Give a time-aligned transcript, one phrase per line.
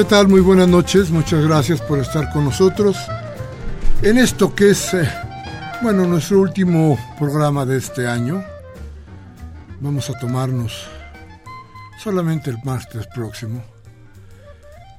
[0.00, 0.28] ¿Qué tal?
[0.28, 2.96] Muy buenas noches, muchas gracias por estar con nosotros
[4.00, 5.06] en esto que es, eh,
[5.82, 8.42] bueno, nuestro último programa de este año.
[9.78, 10.86] Vamos a tomarnos
[12.02, 13.62] solamente el martes próximo,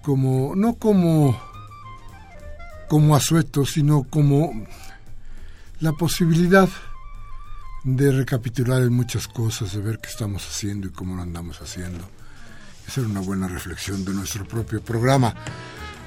[0.04, 1.36] como, no como,
[2.88, 4.54] como asueto, sino como
[5.80, 6.70] la posibilidad
[7.84, 12.21] de recapitular en muchas cosas, de ver qué estamos haciendo y cómo lo andamos haciendo
[12.92, 15.34] hacer una buena reflexión de nuestro propio programa.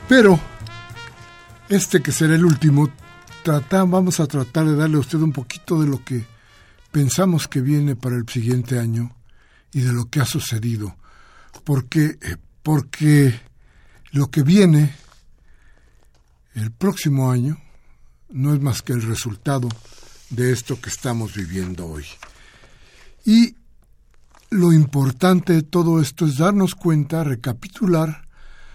[0.06, 0.39] Pero
[1.71, 2.91] este que será el último,
[3.71, 6.27] vamos a tratar de darle a usted un poquito de lo que
[6.93, 9.17] pensamos que viene para el siguiente año
[9.73, 10.94] y de lo que ha sucedido.
[11.65, 13.41] Porque, eh, porque
[14.11, 14.94] lo que viene
[16.55, 17.56] el próximo año
[18.28, 19.71] no es más que el resultado
[20.28, 22.05] de esto que estamos viviendo hoy.
[23.25, 23.56] Y
[24.50, 28.28] lo importante de todo esto es darnos cuenta, recapitular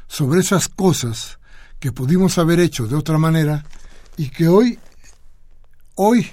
[0.08, 1.40] sobre esas cosas
[1.80, 3.66] que pudimos haber hecho de otra manera
[4.18, 4.80] y que hoy,
[5.96, 6.30] hoy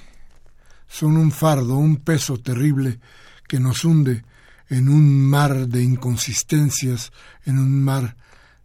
[0.88, 2.98] son un fardo, un peso terrible
[3.47, 4.24] que nos hunde
[4.69, 7.12] en un mar de inconsistencias,
[7.44, 8.16] en un mar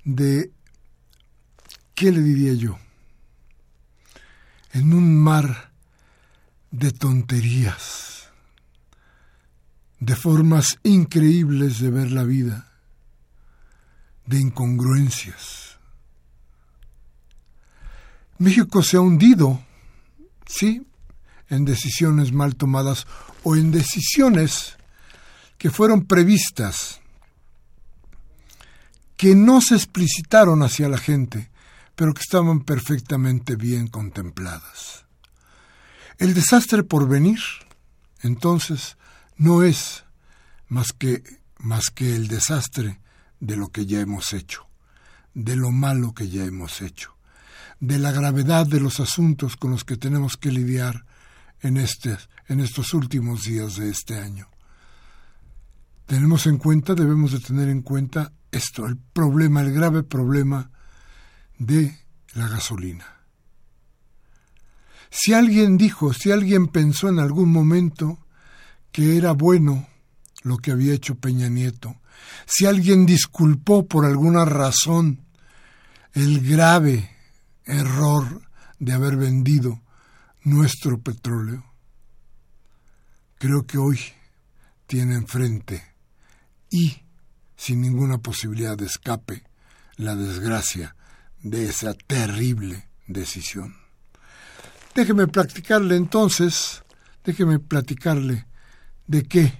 [0.03, 0.51] de,
[1.93, 2.79] ¿qué le diría yo?
[4.73, 5.71] En un mar
[6.71, 8.20] de tonterías
[10.01, 12.71] de formas increíbles de ver la vida,
[14.25, 15.77] de incongruencias.
[18.39, 19.63] México se ha hundido,
[20.47, 20.87] sí,
[21.49, 23.05] en decisiones mal tomadas
[23.43, 24.75] o en decisiones
[25.59, 26.99] que fueron previstas,
[29.15, 31.51] que no se explicitaron hacia la gente,
[31.95, 35.05] pero que estaban perfectamente bien contempladas.
[36.17, 37.39] El desastre por venir,
[38.23, 38.97] entonces,
[39.41, 40.05] no es
[40.67, 41.23] más que,
[41.57, 42.99] más que el desastre
[43.39, 44.67] de lo que ya hemos hecho,
[45.33, 47.17] de lo malo que ya hemos hecho,
[47.79, 51.05] de la gravedad de los asuntos con los que tenemos que lidiar
[51.61, 52.19] en, este,
[52.49, 54.47] en estos últimos días de este año.
[56.05, 60.69] Tenemos en cuenta, debemos de tener en cuenta esto, el problema, el grave problema
[61.57, 61.97] de
[62.35, 63.07] la gasolina.
[65.09, 68.19] Si alguien dijo, si alguien pensó en algún momento
[68.91, 69.87] que era bueno
[70.43, 71.95] lo que había hecho Peña Nieto,
[72.45, 75.25] si alguien disculpó por alguna razón
[76.13, 77.09] el grave
[77.65, 78.41] error
[78.79, 79.81] de haber vendido
[80.43, 81.63] nuestro petróleo,
[83.37, 83.99] creo que hoy
[84.87, 85.83] tiene enfrente
[86.69, 87.03] y
[87.55, 89.43] sin ninguna posibilidad de escape
[89.95, 90.95] la desgracia
[91.43, 93.75] de esa terrible decisión.
[94.95, 96.83] Déjeme platicarle entonces,
[97.23, 98.47] déjeme platicarle
[99.11, 99.51] ¿De qué?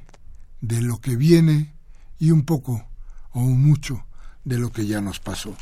[0.61, 1.73] De lo que viene
[2.19, 2.87] y un poco
[3.33, 4.05] o mucho
[4.45, 5.57] de lo que ya nos pasó.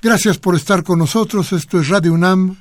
[0.00, 1.52] Gracias por estar con nosotros.
[1.52, 2.56] Esto es Radio UNAM,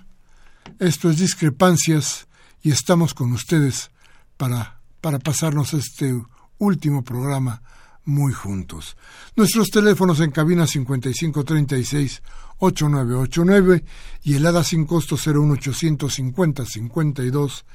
[0.77, 2.27] esto es Discrepancias
[2.61, 3.91] y estamos con ustedes
[4.35, 6.13] para, para pasarnos este
[6.57, 7.61] último programa
[8.03, 8.97] muy juntos.
[9.37, 12.21] Nuestros teléfonos en cabina 5536
[12.57, 13.85] 8989
[14.23, 17.65] y el ADA sin costo 01850 52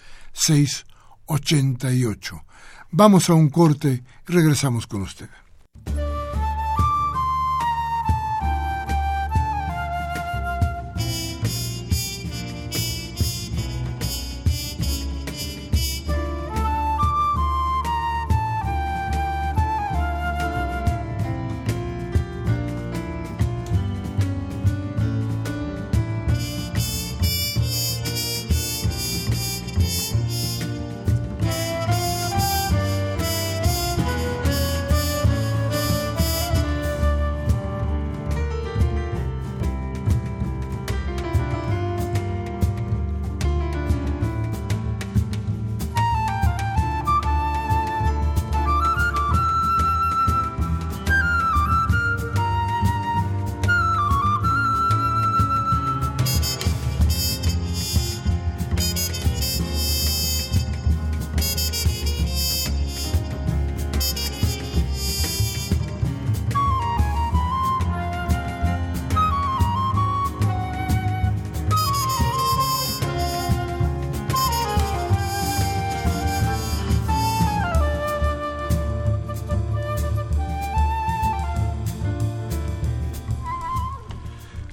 [1.39, 2.45] 688.
[2.93, 5.29] Vamos a un corte y regresamos con usted.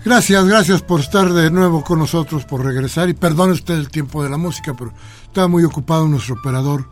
[0.07, 3.09] Gracias, gracias por estar de nuevo con nosotros, por regresar.
[3.09, 4.94] Y perdone usted el tiempo de la música, pero
[5.25, 6.89] estaba muy ocupado nuestro operador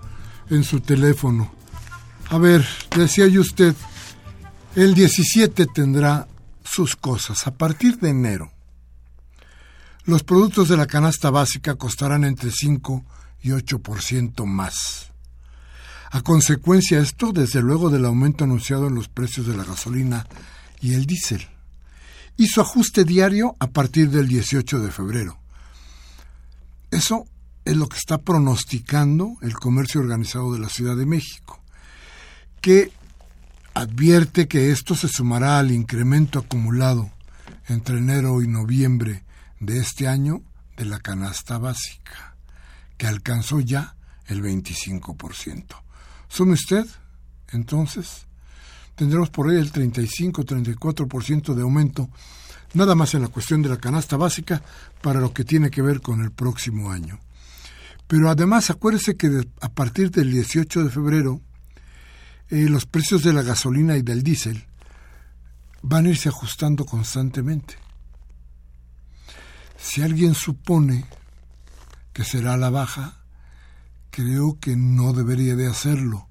[0.49, 1.49] en su teléfono.
[2.27, 3.73] A ver, decía yo usted,
[4.75, 6.27] el 17 tendrá
[6.65, 7.47] sus cosas.
[7.47, 8.51] A partir de enero,
[10.03, 13.05] los productos de la canasta básica costarán entre 5
[13.43, 15.13] y 8% más.
[16.11, 20.27] A consecuencia de esto, desde luego del aumento anunciado en los precios de la gasolina
[20.81, 21.54] y el diésel
[22.37, 25.39] hizo ajuste diario a partir del 18 de febrero.
[26.91, 27.25] Eso
[27.63, 31.61] es lo que está pronosticando el comercio organizado de la Ciudad de México,
[32.61, 32.91] que
[33.73, 37.11] advierte que esto se sumará al incremento acumulado
[37.67, 39.23] entre enero y noviembre
[39.59, 40.41] de este año
[40.77, 42.35] de la canasta básica,
[42.97, 43.95] que alcanzó ya
[44.27, 45.65] el 25%.
[46.27, 46.85] ¿Sume usted,
[47.51, 48.27] entonces,
[48.95, 52.09] tendremos por ahí el 35-34% de aumento,
[52.73, 54.61] nada más en la cuestión de la canasta básica,
[55.01, 57.19] para lo que tiene que ver con el próximo año.
[58.07, 61.41] Pero además acuérdese que a partir del 18 de febrero,
[62.49, 64.65] eh, los precios de la gasolina y del diésel
[65.81, 67.75] van a irse ajustando constantemente.
[69.77, 71.05] Si alguien supone
[72.13, 73.17] que será la baja,
[74.09, 76.27] creo que no debería de hacerlo.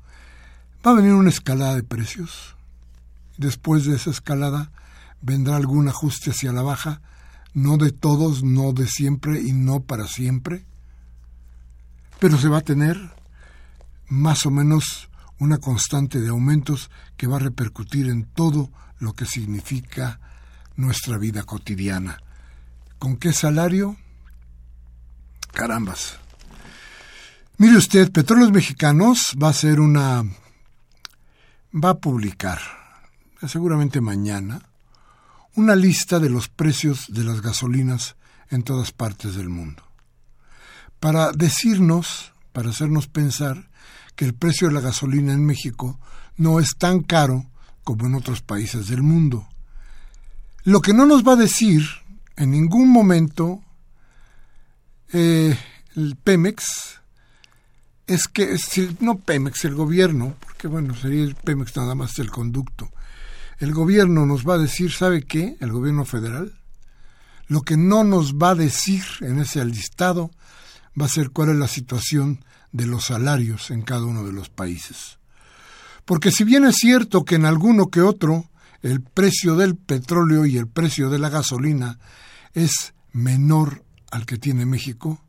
[0.87, 2.55] Va a venir una escalada de precios
[3.37, 4.71] Después de esa escalada
[5.21, 7.01] vendrá algún ajuste hacia la baja,
[7.53, 10.65] no de todos, no de siempre y no para siempre,
[12.21, 12.99] pero se va a tener
[14.09, 15.09] más o menos
[15.39, 20.21] una constante de aumentos que va a repercutir en todo lo que significa
[20.77, 22.19] nuestra vida cotidiana.
[22.99, 23.97] ¿Con qué salario?
[25.53, 26.19] Carambas.
[27.59, 30.25] Mire usted, Petróleos Mexicanos va a ser una...
[31.75, 32.61] va a publicar
[33.49, 34.63] seguramente mañana,
[35.55, 38.17] una lista de los precios de las gasolinas
[38.51, 39.83] en todas partes del mundo,
[41.01, 43.69] para decirnos, para hacernos pensar
[44.17, 45.99] que el precio de la gasolina en México
[46.37, 47.47] no es tan caro
[47.83, 49.47] como en otros países del mundo.
[50.63, 51.87] Lo que no nos va a decir
[52.37, 53.61] en ningún momento
[55.13, 55.59] eh,
[55.95, 57.01] el Pemex
[58.07, 58.57] es que,
[59.01, 62.91] no Pemex, el gobierno, porque bueno, sería el Pemex nada más el conducto,
[63.59, 65.57] el gobierno nos va a decir, ¿sabe qué?
[65.61, 66.53] El gobierno federal.
[67.47, 70.31] Lo que no nos va a decir en ese listado
[71.01, 74.49] va a ser cuál es la situación de los salarios en cada uno de los
[74.49, 75.19] países.
[76.05, 78.51] Porque si bien es cierto que en alguno que otro
[78.83, 81.99] el precio del petróleo y el precio de la gasolina
[82.53, 85.25] es menor al que tiene México,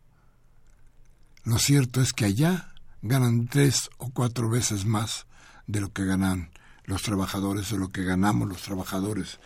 [1.46, 5.28] lo cierto es que allá ganan tres o cuatro veces más
[5.68, 6.50] de lo que ganan
[6.86, 9.40] los trabajadores o lo que ganamos los trabajadores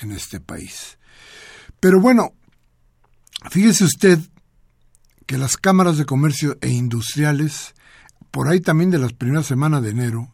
[0.00, 0.98] en este país.
[1.78, 2.32] Pero bueno,
[3.50, 4.18] fíjese usted
[5.26, 7.74] que las cámaras de comercio e industriales,
[8.30, 10.32] por ahí también de las primeras semanas de enero,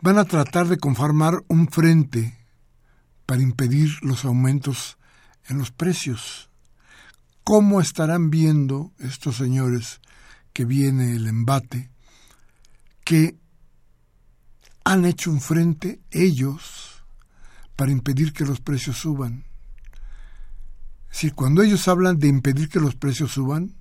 [0.00, 2.38] van a tratar de conformar un frente
[3.26, 4.98] para impedir los aumentos
[5.48, 6.50] en los precios.
[7.44, 10.00] ¿Cómo estarán viendo estos señores
[10.52, 11.90] que viene el embate
[13.04, 13.36] que
[14.84, 17.04] han hecho un frente ellos
[17.76, 19.44] para impedir que los precios suban.
[21.10, 23.74] Es decir, cuando ellos hablan de impedir que los precios suban,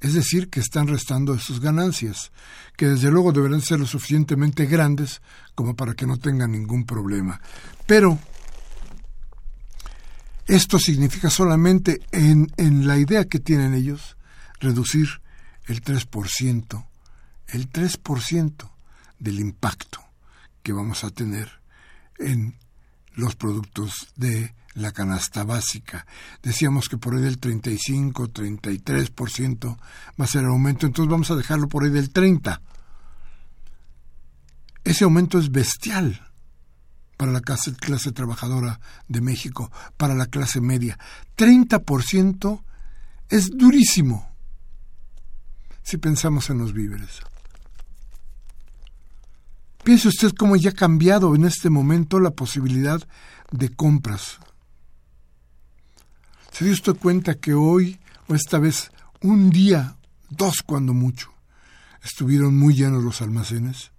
[0.00, 2.32] es decir, que están restando sus ganancias,
[2.76, 5.22] que desde luego deberán ser lo suficientemente grandes
[5.54, 7.40] como para que no tengan ningún problema.
[7.86, 8.18] Pero
[10.46, 14.16] esto significa solamente en, en la idea que tienen ellos
[14.60, 15.08] reducir
[15.66, 16.86] el 3%,
[17.48, 18.70] el 3%
[19.18, 20.00] del impacto
[20.62, 21.50] que vamos a tener
[22.18, 22.56] en
[23.14, 26.06] los productos de la canasta básica.
[26.42, 29.76] Decíamos que por ahí del 35, 33%
[30.20, 32.60] va a ser el aumento, entonces vamos a dejarlo por ahí del 30.
[34.84, 36.30] Ese aumento es bestial
[37.16, 40.98] para la clase, clase trabajadora de México, para la clase media.
[41.36, 42.62] 30%
[43.30, 44.35] es durísimo
[45.86, 47.20] si pensamos en los víveres.
[49.84, 53.00] Piense usted cómo ya ha cambiado en este momento la posibilidad
[53.52, 54.38] de compras.
[56.50, 58.90] ¿Se dio usted cuenta que hoy, o esta vez,
[59.20, 59.96] un día,
[60.28, 61.32] dos cuando mucho,
[62.02, 63.92] estuvieron muy llenos los almacenes?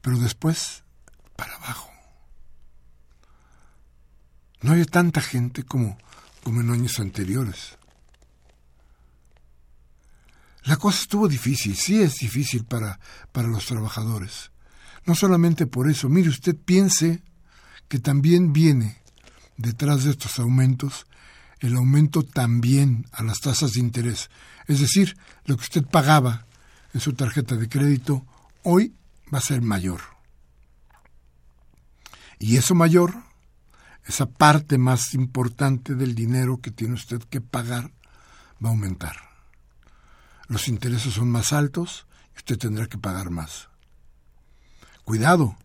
[0.00, 0.82] Pero después,
[1.36, 1.90] para abajo.
[4.62, 5.96] No había tanta gente como,
[6.42, 7.78] como en años anteriores.
[10.64, 13.00] La cosa estuvo difícil, sí es difícil para,
[13.32, 14.52] para los trabajadores.
[15.04, 17.22] No solamente por eso, mire usted piense
[17.88, 19.02] que también viene
[19.56, 21.06] detrás de estos aumentos
[21.58, 24.30] el aumento también a las tasas de interés.
[24.66, 26.46] Es decir, lo que usted pagaba
[26.94, 28.24] en su tarjeta de crédito
[28.62, 28.94] hoy
[29.32, 30.00] va a ser mayor.
[32.38, 33.14] Y eso mayor,
[34.06, 37.92] esa parte más importante del dinero que tiene usted que pagar,
[38.64, 39.31] va a aumentar
[40.52, 43.68] los intereses son más altos y usted tendrá que pagar más.
[45.04, 45.56] Cuidado,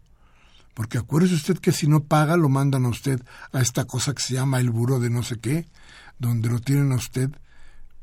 [0.73, 4.23] porque acuérdese usted que si no paga lo mandan a usted a esta cosa que
[4.23, 5.67] se llama el buro de no sé qué,
[6.17, 7.31] donde lo tienen a usted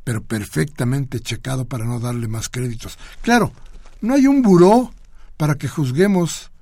[0.05, 2.99] pero perfectamente checado para no darle más créditos.
[3.23, 3.53] Claro,
[4.03, 4.93] no hay un buró
[5.39, 6.53] para que juzguemos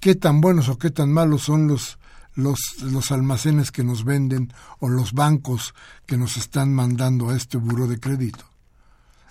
[0.00, 1.98] qué tan buenos o qué tan malos son los,
[2.34, 5.74] los, los almacenes que nos venden o los bancos
[6.06, 8.51] que nos están mandando a este buró de crédito.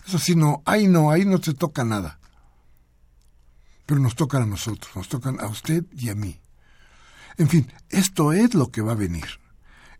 [0.07, 2.19] Eso sí, no, ahí no, ahí no se toca nada.
[3.85, 6.39] Pero nos tocan a nosotros, nos tocan a usted y a mí.
[7.37, 9.25] En fin, esto es lo que va a venir.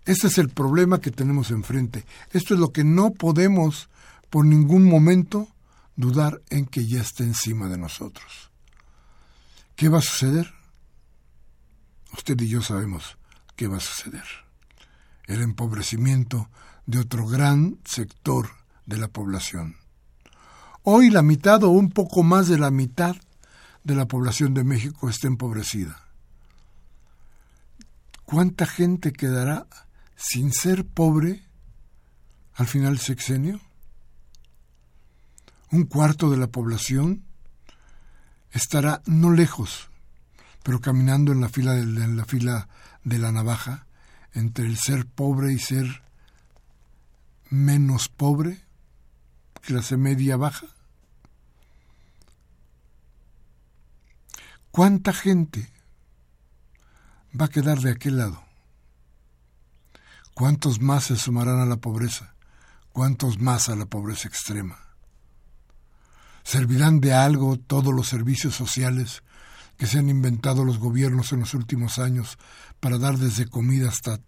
[0.06, 2.06] Este es el problema que tenemos enfrente.
[2.32, 3.90] Esto es lo que no podemos
[4.30, 5.48] por ningún momento
[5.96, 8.52] dudar en que ya está encima de nosotros.
[9.76, 10.54] ¿Qué va a suceder?
[12.14, 13.18] Usted y yo sabemos
[13.56, 14.26] qué va a suceder.
[15.26, 16.50] El empobrecimiento
[16.86, 18.50] de otro gran sector
[18.86, 19.81] de la población.
[20.84, 23.16] Hoy la mitad o un poco más de la mitad
[23.84, 26.02] de la población de México está empobrecida.
[28.26, 29.68] ¿Cuánta gente quedará
[30.16, 31.44] sin ser pobre
[32.56, 33.62] al final del sexenio?
[35.70, 37.24] Un cuarto de la población
[38.52, 39.90] estará no lejos,
[40.64, 42.68] pero caminando en la fila de, en la fila
[43.04, 43.86] de la navaja
[44.34, 46.02] entre el ser pobre y ser
[47.50, 48.62] menos pobre
[49.62, 50.68] clase media baja?
[54.72, 55.70] ¿Cuánta gente
[57.40, 58.44] va a quedar de aquel lado?
[60.34, 62.36] ¿Cuántos más se sumarán a la pobreza?
[62.92, 64.80] ¿Cuántos más a la pobreza extrema?
[66.44, 69.24] ¿Servirán de algo todos los servicios sociales
[69.78, 72.38] que se han inventado los gobiernos en los últimos años
[72.80, 74.20] para dar desde comida hasta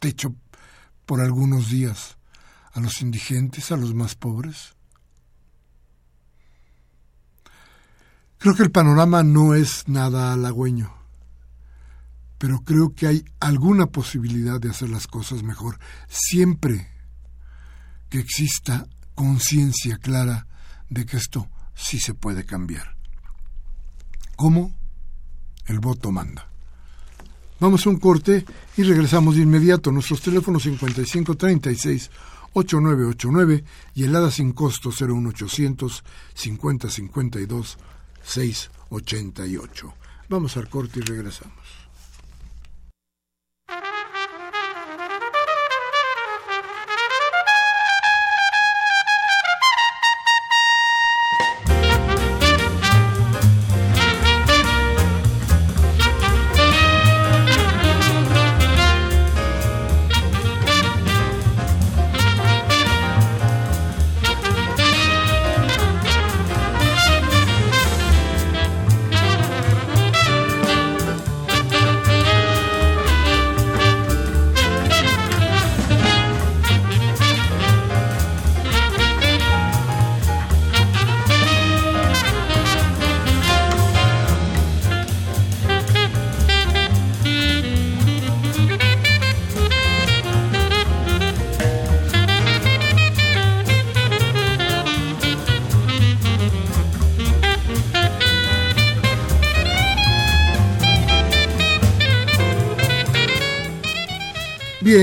[0.00, 0.34] techo
[1.06, 2.18] por algunos días
[2.72, 4.74] a los indigentes, a los más pobres?
[8.38, 10.92] Creo que el panorama no es nada halagüeño,
[12.38, 16.88] pero creo que hay alguna posibilidad de hacer las cosas mejor, siempre
[18.08, 20.48] que exista conciencia clara
[20.90, 22.96] de que esto sí se puede cambiar.
[24.36, 24.74] ¿Cómo?
[25.66, 26.48] El voto manda.
[27.60, 28.44] Vamos a un corte
[28.76, 29.92] y regresamos de inmediato.
[29.92, 32.10] Nuestros teléfonos 5536
[32.54, 36.04] 8989 y el ADA sin costo 01800
[36.34, 37.78] 5052
[38.22, 39.94] 688.
[40.28, 41.81] Vamos al corte y regresamos.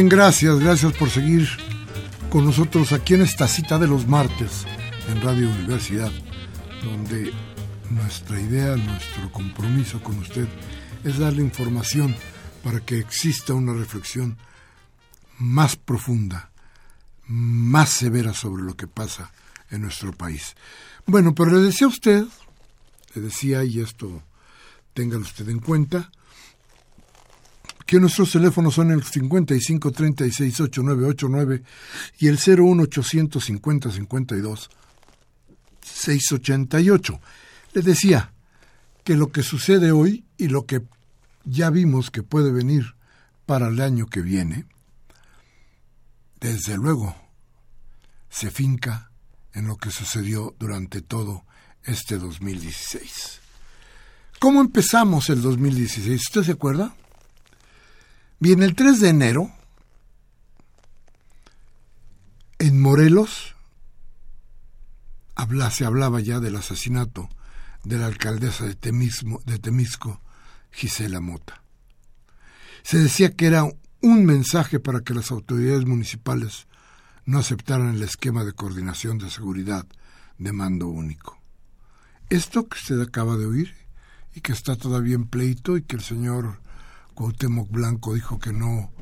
[0.10, 1.48] Gracias, gracias por seguir
[2.32, 4.66] con nosotros aquí en esta cita de los martes
[5.08, 6.12] en Radio Universidad,
[6.84, 7.32] donde
[7.92, 10.48] nuestra idea, nuestro compromiso con usted
[11.04, 12.16] es darle información
[12.64, 14.40] para que exista una reflexión
[15.38, 16.50] más profunda,
[17.28, 19.32] más severa sobre lo que pasa
[19.70, 20.56] en nuestro país.
[21.06, 22.26] Bueno, pero le decía a usted,
[23.14, 24.24] le decía, y esto
[24.96, 26.10] téngalo usted en cuenta,
[27.90, 31.64] que nuestros teléfonos son el 55 36 8989
[32.20, 34.70] y el 01 850 52
[35.82, 37.20] 688.
[37.74, 38.32] Le decía
[39.04, 40.84] que lo que sucede hoy y lo que
[41.46, 42.94] ya vimos que puede venir
[43.48, 44.68] para el año que viene,
[46.40, 47.16] desde luego
[48.30, 49.10] se finca
[49.52, 51.44] en lo que sucedió durante todo
[51.82, 53.40] este 2016.
[54.38, 56.22] ¿Cómo empezamos el 2016?
[56.22, 56.94] ¿Usted se acuerda?
[58.42, 59.52] Bien, el 3 de enero,
[62.58, 63.56] en Morelos,
[65.72, 67.28] se hablaba ya del asesinato
[67.84, 70.22] de la alcaldesa de, de Temisco,
[70.72, 71.62] Gisela Mota.
[72.84, 73.66] Se decía que era
[74.02, 76.68] un mensaje para que las autoridades municipales
[77.26, 79.86] no aceptaran el esquema de coordinación de seguridad
[80.38, 81.38] de mando único.
[82.30, 83.76] Esto que usted acaba de oír
[84.34, 86.62] y que está todavía en pleito y que el señor
[87.20, 88.94] Cuauhtémoc Blanco dijo que no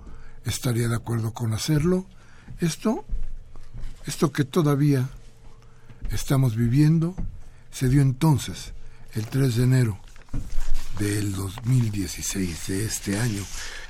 [0.43, 2.07] estaría de acuerdo con hacerlo.
[2.57, 3.05] Esto,
[4.07, 5.07] esto que todavía
[6.09, 7.13] estamos viviendo,
[7.69, 8.73] se dio entonces,
[9.13, 9.99] el 3 de enero
[10.97, 13.43] del 2016, de este año,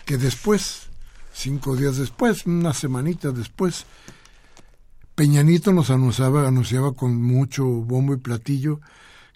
[0.06, 0.88] que después,
[1.32, 3.86] cinco días después, una semanita después,
[5.16, 8.82] Peñanito nos anunciaba, anunciaba con mucho bombo y platillo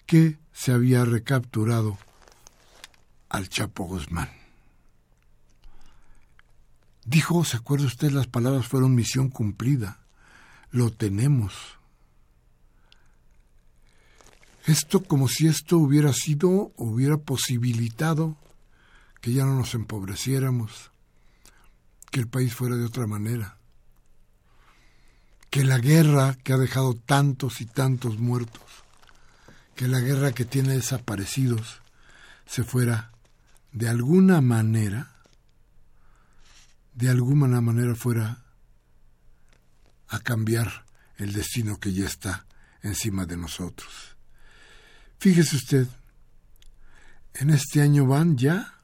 [0.04, 1.96] que se había recapturado
[3.30, 4.41] al Chapo Guzmán.
[7.04, 8.10] Dijo, ¿se acuerda usted?
[8.10, 9.98] Las palabras fueron misión cumplida.
[10.70, 11.52] Lo tenemos.
[14.66, 18.36] Esto como si esto hubiera sido, hubiera posibilitado
[19.20, 20.92] que ya no nos empobreciéramos,
[22.10, 23.58] que el país fuera de otra manera,
[25.50, 28.62] que la guerra que ha dejado tantos y tantos muertos,
[29.74, 31.82] que la guerra que tiene desaparecidos,
[32.46, 33.12] se fuera
[33.72, 35.12] de alguna manera
[36.94, 38.42] de alguna manera fuera
[40.08, 40.84] a cambiar
[41.16, 42.46] el destino que ya está
[42.82, 44.16] encima de nosotros.
[45.18, 45.86] Fíjese usted,
[47.34, 48.78] en este año van ya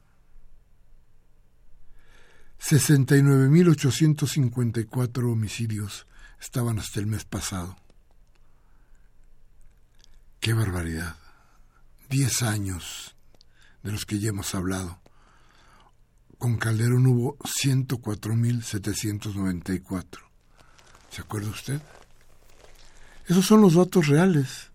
[2.60, 6.06] 69.854 homicidios
[6.40, 7.76] estaban hasta el mes pasado.
[10.40, 11.16] ¡Qué barbaridad!
[12.08, 13.16] Diez años
[13.82, 14.98] de los que ya hemos hablado
[16.38, 20.04] con Calderón hubo 104.794.
[21.10, 21.82] ¿Se acuerda usted?
[23.26, 24.70] Esos son los datos reales.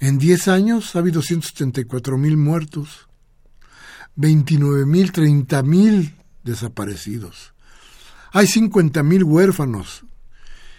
[0.00, 3.08] En 10 años ha habido 174.000 muertos,
[4.16, 7.54] 29.000, 30.000 desaparecidos.
[8.32, 10.04] Hay 50.000 huérfanos.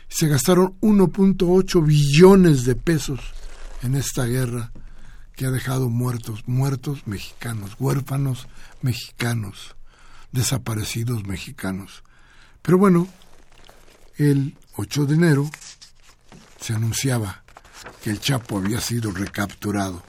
[0.10, 3.22] Se gastaron 1.8 billones de pesos
[3.82, 4.74] en esta guerra
[5.36, 8.50] que ha dejado muertos, muertos mexicanos, huérfanos
[8.82, 9.78] mexicanos
[10.34, 12.04] desaparecidos mexicanos.
[12.62, 13.08] Pero bueno,
[14.18, 15.50] el 8 de enero
[16.60, 17.44] se anunciaba
[18.02, 20.04] que el Chapo había sido recapturado.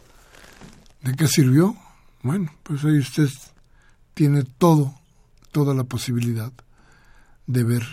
[1.02, 1.76] ¿De qué sirvió?
[2.22, 3.28] Bueno, pues ahí usted
[4.14, 4.98] tiene todo,
[5.52, 6.52] toda la posibilidad
[7.46, 7.86] de ver,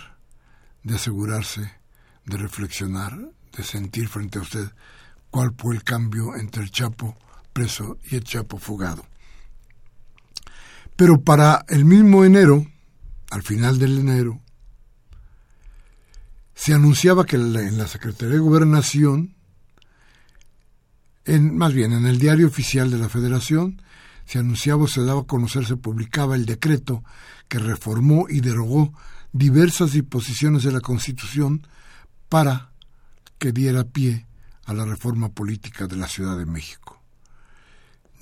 [0.84, 1.74] de asegurarse,
[2.26, 3.18] de reflexionar,
[3.56, 4.72] de sentir frente a usted
[5.30, 7.18] cuál fue el cambio entre el Chapo
[7.52, 9.06] preso y el Chapo fugado.
[11.02, 12.64] Pero para el mismo enero,
[13.32, 14.40] al final del enero,
[16.54, 19.34] se anunciaba que en la Secretaría de Gobernación,
[21.26, 23.82] en, más bien en el diario oficial de la Federación,
[24.28, 27.04] se anunciaba, se daba a conocer, se publicaba el decreto
[27.48, 28.94] que reformó y derogó
[29.34, 31.66] diversas disposiciones de la Constitución
[32.30, 32.74] para
[33.40, 34.28] que diera pie
[34.66, 37.02] a la reforma política de la Ciudad de México.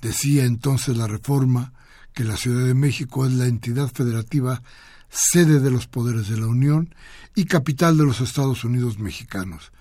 [0.00, 1.74] Decía entonces la reforma
[2.14, 4.62] que la Ciudad de México es la entidad federativa
[5.08, 6.94] sede de los poderes de la Unión
[7.34, 9.72] y capital de los Estados Unidos mexicanos.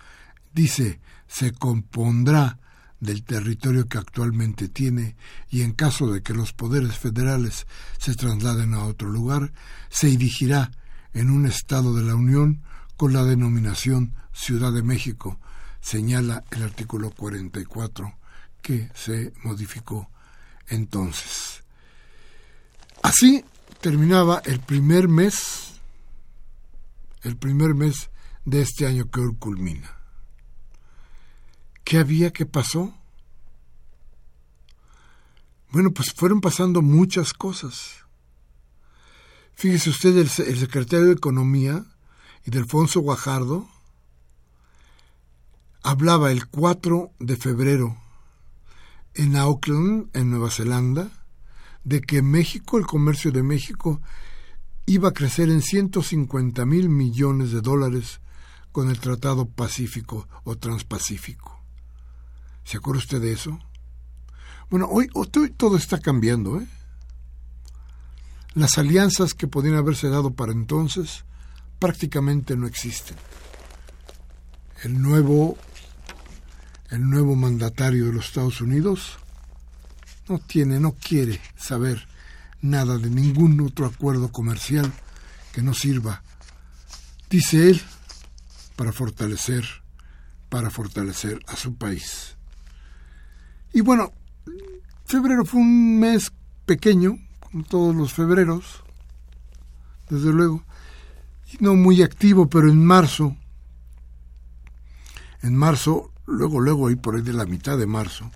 [0.54, 2.60] Dice, se compondrá
[3.00, 5.16] del territorio que actualmente tiene
[5.50, 7.66] y en caso de que los poderes federales
[7.98, 9.54] se trasladen a otro lugar,
[9.90, 10.72] se dirigirá
[11.14, 12.62] en un Estado de la Unión
[12.98, 15.40] con la denominación Ciudad de México,
[15.82, 18.14] señala el artículo 44
[18.62, 20.10] que se modificó
[20.68, 21.59] entonces.
[23.10, 23.44] Así
[23.82, 25.74] terminaba el primer mes
[27.24, 28.12] el primer mes
[28.46, 29.98] de este año que hoy culmina.
[31.84, 32.32] ¿Qué había?
[32.32, 32.94] ¿Qué pasó?
[35.72, 38.06] Bueno, pues fueron pasando muchas cosas.
[39.56, 41.86] Fíjese usted, el, secretario de Economía
[42.46, 43.68] y de Alfonso Guajardo
[45.82, 47.98] hablaba el 4 de febrero
[49.16, 51.19] en Auckland, en Nueva Zelanda,
[51.90, 54.00] de que México, el comercio de México,
[54.86, 58.22] iba a crecer en 150 mil millones de dólares
[58.72, 61.64] con el Tratado Pacífico o Transpacífico.
[62.64, 63.58] ¿Se acuerda usted de eso?
[64.70, 65.10] Bueno, hoy,
[65.58, 66.62] todo está cambiando.
[66.62, 66.68] ¿eh?
[68.54, 71.26] Las alianzas que podían haberse dado para entonces
[71.80, 73.18] prácticamente no existen.
[74.84, 75.58] El nuevo,
[76.92, 79.18] el nuevo mandatario de los Estados Unidos
[80.30, 82.08] no tiene, no quiere saber
[82.62, 84.92] nada de ningún otro acuerdo comercial
[85.52, 86.22] que no sirva,
[87.30, 87.82] dice él,
[88.76, 89.66] para fortalecer,
[90.50, 92.38] para fortalecer a su país.
[93.74, 94.14] Y bueno,
[95.06, 96.32] febrero fue un mes
[96.66, 98.84] pequeño, como todos los febreros,
[100.10, 100.64] desde luego,
[101.52, 103.36] y no muy activo, pero en marzo,
[105.42, 108.32] en marzo, luego, luego, y por ahí de la mitad de marzo,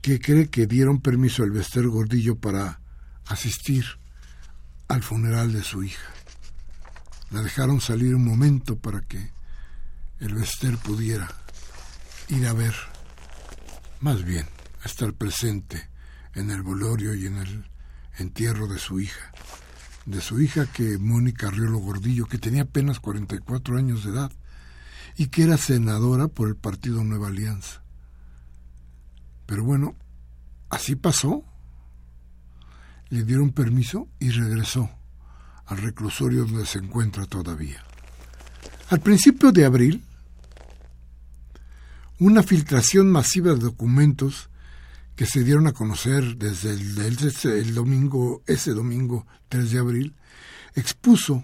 [0.00, 2.80] que cree que dieron permiso al Bester Gordillo para
[3.26, 3.84] asistir
[4.88, 6.08] al funeral de su hija.
[7.30, 9.30] La dejaron salir un momento para que
[10.20, 11.28] el Bester pudiera
[12.28, 12.74] ir a ver,
[14.00, 14.46] más bien,
[14.82, 15.88] a estar presente
[16.34, 17.64] en el velorio y en el
[18.18, 19.32] entierro de su hija.
[20.06, 24.32] De su hija que Mónica Riolo Gordillo, que tenía apenas 44 años de edad
[25.16, 27.82] y que era senadora por el partido Nueva Alianza.
[29.48, 29.96] Pero bueno,
[30.68, 31.42] así pasó.
[33.08, 34.90] Le dieron permiso y regresó
[35.64, 37.82] al reclusorio donde se encuentra todavía.
[38.90, 40.04] Al principio de abril,
[42.18, 44.50] una filtración masiva de documentos
[45.16, 50.16] que se dieron a conocer desde el, domingo, ese domingo 3 de abril,
[50.74, 51.42] expuso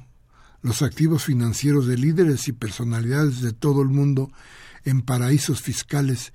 [0.60, 4.30] los activos financieros de líderes y personalidades de todo el mundo
[4.84, 6.34] en paraísos fiscales,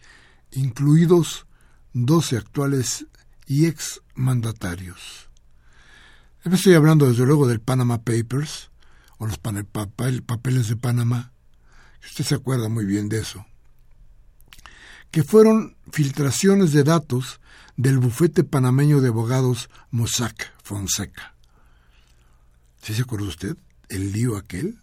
[0.51, 1.45] incluidos
[2.05, 3.05] 12 actuales
[3.45, 5.29] y ex mandatarios.
[6.43, 8.69] Estoy hablando desde luego del Panama Papers
[9.17, 11.31] o los papeles de Panamá.
[12.03, 13.45] Usted se acuerda muy bien de eso.
[15.11, 17.41] Que fueron filtraciones de datos
[17.75, 21.35] del bufete panameño de abogados Mossack Fonseca.
[22.81, 23.57] ¿Sí se acuerda usted?
[23.89, 24.79] El lío aquel.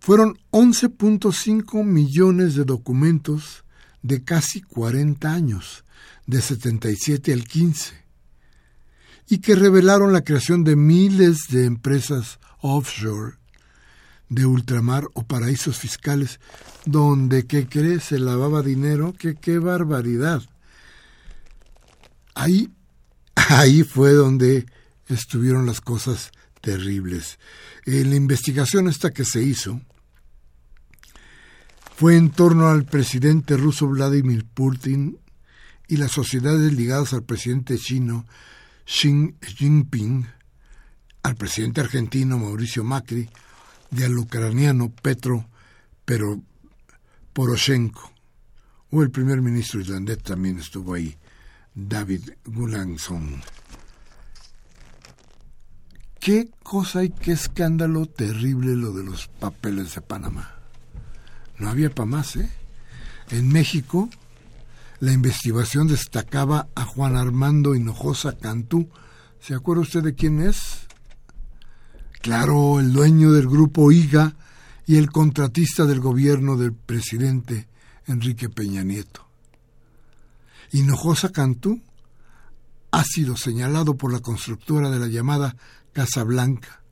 [0.00, 3.64] Fueron 11.5 millones de documentos
[4.02, 5.84] de casi 40 años,
[6.26, 7.94] de 77 al 15,
[9.28, 13.38] y que revelaron la creación de miles de empresas offshore
[14.28, 16.40] de ultramar o paraísos fiscales
[16.84, 18.00] donde, ¿qué cree?
[18.00, 20.42] Se lavaba dinero, qué barbaridad.
[22.34, 22.70] Ahí,
[23.34, 24.66] ahí fue donde
[25.08, 27.38] estuvieron las cosas terribles.
[27.84, 29.80] En la investigación esta que se hizo,
[31.96, 35.18] fue en torno al presidente ruso Vladimir Putin
[35.88, 38.26] y las sociedades ligadas al presidente chino
[38.84, 40.26] Xi Jinping,
[41.22, 43.30] al presidente argentino Mauricio Macri
[43.90, 45.48] y al ucraniano Petro
[46.04, 46.38] pero
[47.32, 48.12] Poroshenko.
[48.90, 51.16] O el primer ministro islandés también estuvo ahí,
[51.74, 53.42] David Gulansson.
[56.20, 60.55] Qué cosa y qué escándalo terrible lo de los papeles de Panamá.
[61.58, 62.50] No había para más, ¿eh?
[63.30, 64.08] En México,
[65.00, 68.88] la investigación destacaba a Juan Armando Hinojosa Cantú.
[69.40, 70.86] ¿Se acuerda usted de quién es?
[72.20, 74.34] Claro, el dueño del grupo IGA
[74.86, 77.68] y el contratista del gobierno del presidente
[78.06, 79.26] Enrique Peña Nieto.
[80.72, 81.80] Hinojosa Cantú
[82.90, 85.56] ha sido señalado por la constructora de la llamada
[85.92, 86.82] Casa Blanca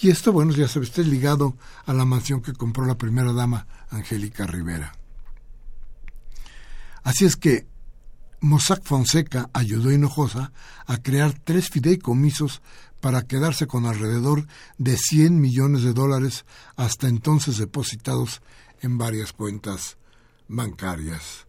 [0.00, 3.66] y esto, bueno, ya sabe usted, ligado a la mansión que compró la primera dama,
[3.90, 4.96] Angélica Rivera.
[7.04, 7.66] Así es que
[8.40, 10.52] Mossack Fonseca ayudó a Hinojosa
[10.86, 12.60] a crear tres fideicomisos
[13.00, 14.46] para quedarse con alrededor
[14.78, 16.44] de 100 millones de dólares
[16.76, 18.42] hasta entonces depositados
[18.80, 19.98] en varias cuentas
[20.48, 21.46] bancarias.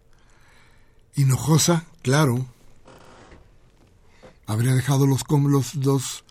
[1.16, 2.46] Hinojosa, claro,
[4.46, 6.25] habría dejado los, los dos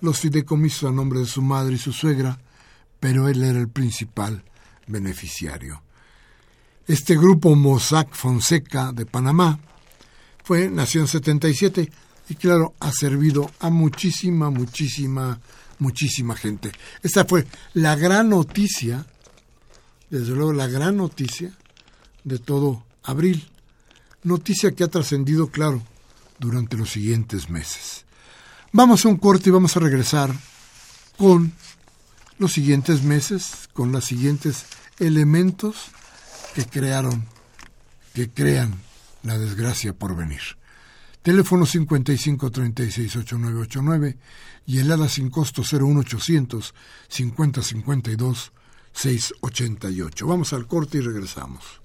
[0.00, 2.38] los fideicomisos a nombre de su madre y su suegra,
[3.00, 4.42] pero él era el principal
[4.86, 5.82] beneficiario.
[6.86, 9.58] Este grupo Mossack Fonseca de Panamá
[10.42, 11.92] fue, nació en 77
[12.30, 15.38] y claro, ha servido a muchísima, muchísima
[15.78, 16.72] muchísima gente.
[17.02, 19.06] Esta fue la gran noticia,
[20.10, 21.52] desde luego la gran noticia
[22.24, 23.48] de todo abril.
[24.22, 25.82] Noticia que ha trascendido, claro,
[26.38, 28.04] durante los siguientes meses.
[28.72, 30.32] Vamos a un corte y vamos a regresar
[31.16, 31.52] con
[32.38, 34.66] los siguientes meses, con los siguientes
[34.98, 35.86] elementos
[36.54, 37.24] que crearon,
[38.14, 38.74] que crean
[39.22, 40.42] la desgracia por venir.
[41.22, 44.18] Teléfono 55368989
[44.66, 46.74] y el ADA sin costo 01800
[47.08, 48.52] 5052
[48.92, 50.26] 688.
[50.26, 51.80] Vamos al corte y regresamos.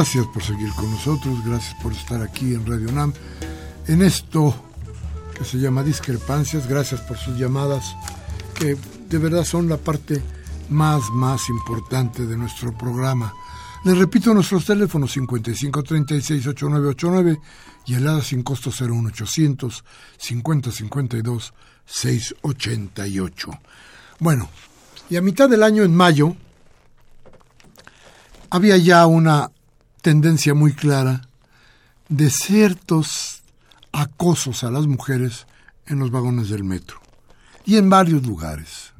[0.00, 3.12] Gracias por seguir con nosotros, gracias por estar aquí en Radio NAM,
[3.86, 4.54] en esto
[5.36, 7.94] que se llama discrepancias, gracias por sus llamadas,
[8.54, 8.78] que
[9.10, 10.22] de verdad son la parte
[10.70, 13.34] más, más importante de nuestro programa.
[13.84, 17.38] Les repito nuestros teléfonos 5536-8989
[17.84, 19.84] y el sin costo 01800
[20.16, 21.52] 5052
[21.84, 23.50] 688.
[24.18, 24.48] Bueno,
[25.10, 26.34] y a mitad del año, en mayo,
[28.48, 29.50] había ya una
[30.00, 31.22] tendencia muy clara
[32.08, 33.42] de ciertos
[33.92, 35.46] acosos a las mujeres
[35.86, 37.00] en los vagones del metro
[37.64, 38.92] y en varios lugares.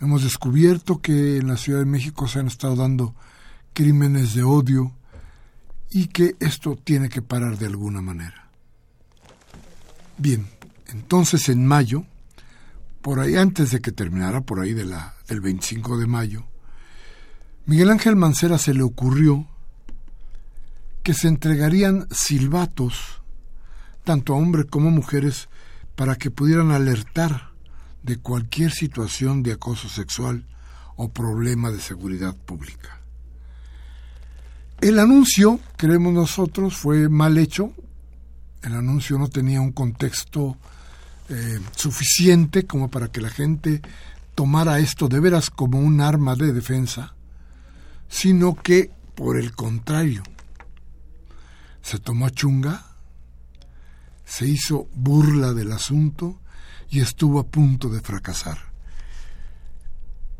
[0.00, 3.14] Hemos descubierto que en la Ciudad de México se han estado dando
[3.72, 4.92] crímenes de odio
[5.90, 8.48] y que esto tiene que parar de alguna manera.
[10.18, 10.46] Bien,
[10.88, 12.04] entonces en mayo,
[13.00, 16.44] por ahí antes de que terminara, por ahí la, del 25 de mayo,
[17.64, 19.46] Miguel Ángel Mancera se le ocurrió
[21.04, 23.22] que se entregarían silbatos,
[24.02, 25.48] tanto a hombres como a mujeres,
[25.94, 27.52] para que pudieran alertar
[28.02, 30.44] de cualquier situación de acoso sexual
[30.96, 33.00] o problema de seguridad pública.
[34.80, 37.72] El anuncio, creemos nosotros, fue mal hecho.
[38.62, 40.56] El anuncio no tenía un contexto
[41.28, 43.80] eh, suficiente como para que la gente
[44.34, 47.14] tomara esto de veras como un arma de defensa
[48.12, 50.22] sino que, por el contrario,
[51.80, 52.84] se tomó chunga,
[54.26, 56.38] se hizo burla del asunto
[56.90, 58.58] y estuvo a punto de fracasar.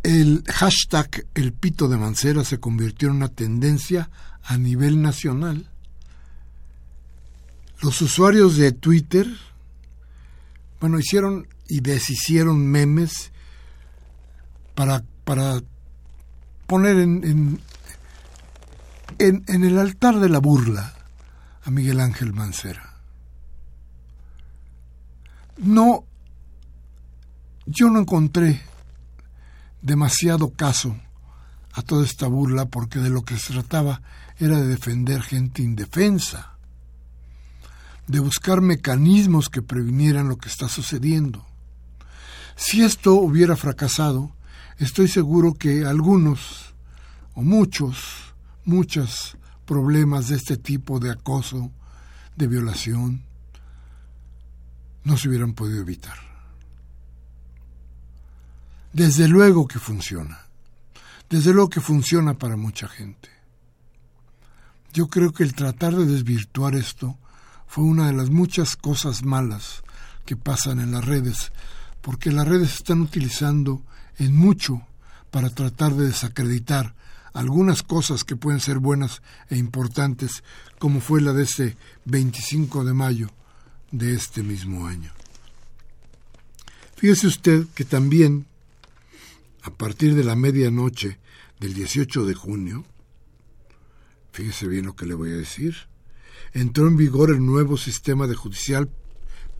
[0.02, 4.10] El hashtag El Pito de Mancera se convirtió en una tendencia
[4.42, 5.70] a nivel nacional.
[7.80, 9.26] Los usuarios de Twitter,
[10.78, 13.32] bueno, hicieron y deshicieron memes
[14.74, 15.62] para, para
[16.72, 17.60] poner en,
[19.18, 20.94] en, el altar de la burla
[21.62, 22.94] a Miguel Ángel Mancera.
[25.58, 26.06] No,
[27.66, 28.62] yo no encontré
[29.82, 30.96] demasiado caso
[31.74, 34.00] a toda esta burla porque de lo que se trataba
[34.38, 36.56] era de defender gente indefensa,
[38.06, 41.44] de buscar mecanismos que previnieran lo que está sucediendo.
[42.56, 44.32] Si esto hubiera fracasado,
[44.84, 46.74] estoy seguro que algunos
[47.34, 51.70] o muchos, muchos problemas de este tipo de acoso,
[52.36, 53.22] de violación,
[55.04, 56.16] no se hubieran podido evitar.
[58.92, 60.38] Desde luego que funciona.
[61.30, 63.30] Desde luego que funciona para mucha gente.
[64.92, 67.16] Yo creo que el tratar de desvirtuar esto
[67.66, 69.82] fue una de las muchas cosas malas
[70.26, 71.52] que pasan en las redes,
[72.02, 73.82] porque las redes están utilizando
[74.18, 74.86] en mucho
[75.30, 76.94] para tratar de desacreditar
[77.32, 80.42] algunas cosas que pueden ser buenas e importantes,
[80.78, 83.30] como fue la de este 25 de mayo
[83.90, 85.12] de este mismo año.
[86.96, 88.46] Fíjese usted que también,
[89.62, 91.18] a partir de la medianoche
[91.58, 92.84] del 18 de junio,
[94.32, 95.76] fíjese bien lo que le voy a decir,
[96.52, 98.90] entró en vigor el nuevo sistema de judicial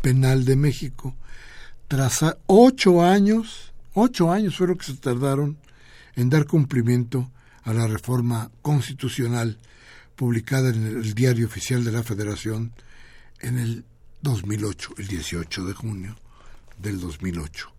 [0.03, 1.17] penal de México,
[1.88, 5.59] tras ocho años, ocho años fueron que se tardaron
[6.16, 7.31] en dar cumplimiento
[7.64, 9.59] a la reforma constitucional
[10.16, 12.72] publicada en el Diario Oficial de la Federación
[13.40, 13.85] en el
[14.22, 16.16] 2008, el 18 de junio
[16.78, 17.72] del 2008.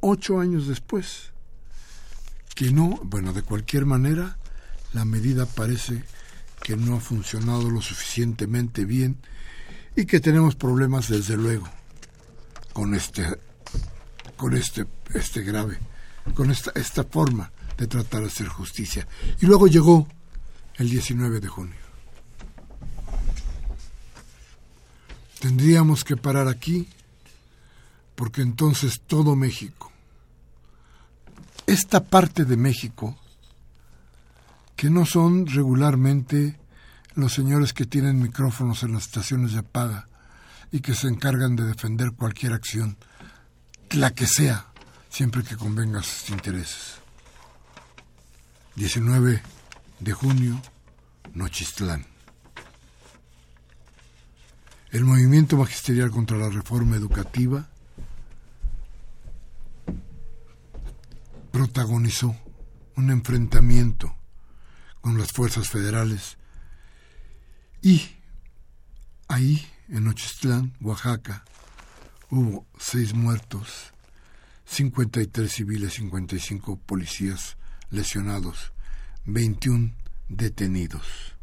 [0.00, 1.32] Ocho años después,
[2.54, 4.38] que no, bueno, de cualquier manera,
[4.92, 6.02] la medida parece
[6.62, 9.18] que no ha funcionado lo suficientemente bien
[9.94, 11.68] y que tenemos problemas desde luego
[12.72, 13.24] con este
[14.36, 15.78] con este este grave
[16.34, 19.06] con esta esta forma de tratar de hacer justicia.
[19.40, 20.08] Y luego llegó
[20.76, 21.76] el 19 de junio.
[25.40, 26.88] Tendríamos que parar aquí
[28.14, 29.92] porque entonces todo México
[31.66, 33.18] esta parte de México
[34.76, 36.58] que no son regularmente
[37.14, 40.08] los señores que tienen micrófonos en las estaciones de paga
[40.70, 42.96] y que se encargan de defender cualquier acción,
[43.90, 44.66] la que sea,
[45.08, 46.96] siempre que convenga a sus intereses.
[48.74, 49.42] 19
[50.00, 50.60] de junio,
[51.32, 52.06] Nochistlán.
[54.90, 57.68] El movimiento magisterial contra la reforma educativa
[61.50, 62.36] protagonizó
[62.96, 64.14] un enfrentamiento
[65.00, 66.36] con las fuerzas federales.
[67.80, 68.10] Y
[69.28, 71.44] ahí, en Nochistlán, Oaxaca,
[72.30, 73.92] hubo seis muertos,
[74.66, 77.56] 53 civiles, 55 policías
[77.90, 78.72] lesionados,
[79.24, 79.94] 21
[80.28, 81.36] detenidos.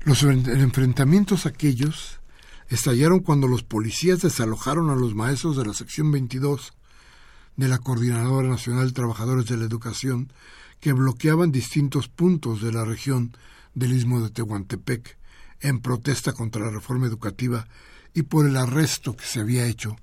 [0.00, 2.20] Los enfrentamientos aquellos
[2.68, 6.72] estallaron cuando los policías desalojaron a los maestros de la sección 22
[7.56, 10.32] de la Coordinadora Nacional de Trabajadores de la Educación
[10.80, 13.36] que bloqueaban distintos puntos de la región
[13.74, 15.18] del istmo de Tehuantepec
[15.60, 17.66] en protesta contra la reforma educativa
[18.14, 19.96] y por el arresto que se había hecho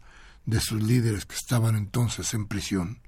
[0.45, 3.01] de sus líderes que estaban entonces en prisión.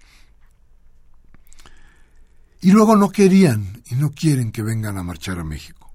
[2.62, 5.94] Y luego no querían y no quieren que vengan a marchar a México.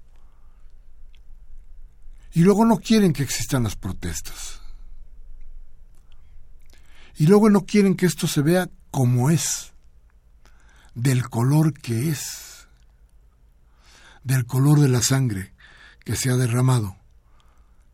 [2.33, 4.61] Y luego no quieren que existan las protestas.
[7.15, 9.73] Y luego no quieren que esto se vea como es
[10.95, 12.67] del color que es,
[14.23, 15.53] del color de la sangre
[16.05, 16.97] que se ha derramado,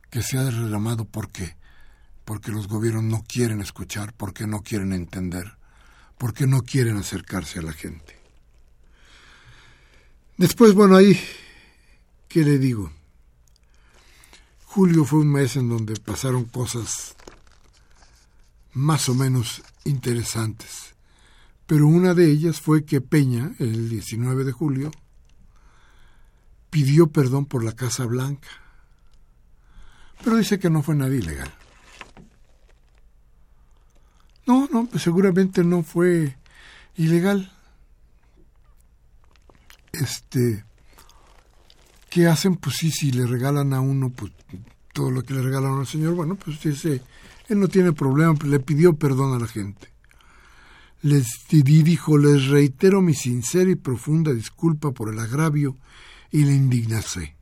[0.09, 1.57] que se ha derramado porque
[2.25, 5.57] porque los gobiernos no quieren escuchar, porque no quieren entender,
[6.19, 8.19] porque no quieren acercarse a la gente.
[10.37, 11.19] Después, bueno, ahí,
[12.27, 12.91] ¿qué le digo?
[14.65, 17.15] Julio fue un mes en donde pasaron cosas
[18.73, 20.89] más o menos interesantes
[21.69, 24.89] pero una de ellas fue que Peña, el 19 de julio,
[26.71, 28.49] pidió perdón por la Casa Blanca,
[30.23, 31.51] pero dice que no fue nada ilegal.
[34.45, 36.35] No, no, pues seguramente no fue
[36.95, 37.51] ilegal.
[39.91, 40.65] Este,
[42.09, 42.55] ¿qué hacen?
[42.55, 44.31] Pues sí, si le regalan a uno pues,
[44.93, 47.01] todo lo que le regalan al señor, bueno, pues dice,
[47.47, 49.93] él no tiene problema, le pidió perdón a la gente.
[51.01, 55.77] Les dijo, les reitero mi sincera y profunda disculpa por el agravio
[56.31, 57.38] y la indignación.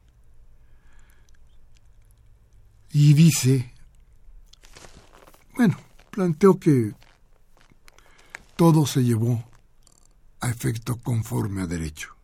[2.92, 3.74] Y dice,
[5.56, 5.78] bueno,
[6.10, 6.94] planteó que
[8.56, 9.44] todo se llevó
[10.40, 12.16] a efecto conforme a derecho.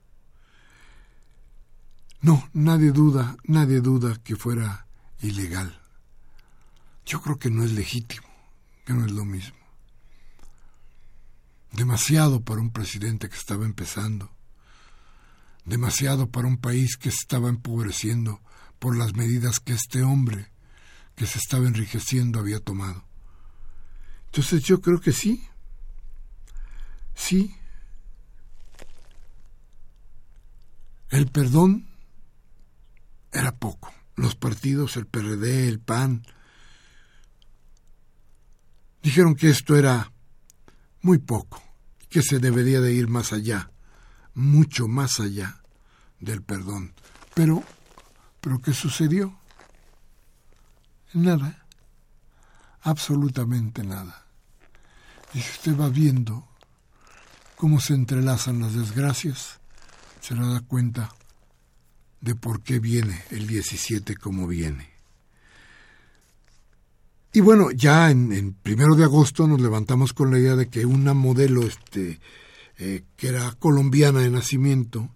[2.21, 4.87] No, nadie duda, nadie duda que fuera
[5.21, 5.79] ilegal.
[7.05, 8.27] Yo creo que no es legítimo,
[8.85, 9.63] que no es lo mismo
[11.73, 14.31] demasiado para un presidente que estaba empezando,
[15.65, 18.41] demasiado para un país que estaba empobreciendo
[18.79, 20.51] por las medidas que este hombre
[21.15, 23.03] que se estaba enriqueciendo había tomado.
[24.25, 25.47] Entonces yo creo que sí,
[27.13, 27.55] sí,
[31.09, 31.87] el perdón
[33.31, 33.93] era poco.
[34.15, 36.25] Los partidos, el PRD, el PAN,
[39.01, 40.11] dijeron que esto era
[41.01, 41.61] muy poco,
[42.09, 43.71] que se debería de ir más allá,
[44.33, 45.61] mucho más allá
[46.19, 46.93] del perdón.
[47.33, 47.63] Pero,
[48.39, 49.37] pero ¿qué sucedió?
[51.13, 51.65] Nada,
[52.81, 54.25] absolutamente nada.
[55.33, 56.47] Y si usted va viendo
[57.55, 59.59] cómo se entrelazan las desgracias,
[60.21, 61.13] se da cuenta
[62.21, 64.89] de por qué viene el 17 como viene.
[67.33, 71.13] Y bueno, ya en, primero de agosto nos levantamos con la idea de que una
[71.13, 72.19] modelo este,
[72.77, 75.09] eh, que era colombiana de nacimiento,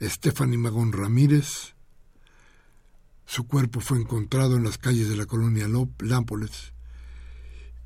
[0.00, 1.74] Stephanie Magón Ramírez,
[3.30, 5.68] su cuerpo fue encontrado en las calles de la colonia
[6.00, 6.72] Lámpoles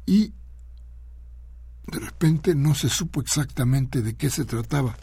[0.07, 0.33] y
[1.87, 4.97] de repente no se supo exactamente de qué se trataba.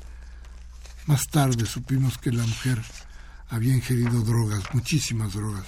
[1.06, 2.82] Más tarde supimos que la mujer
[3.50, 5.68] había ingerido drogas, muchísimas drogas,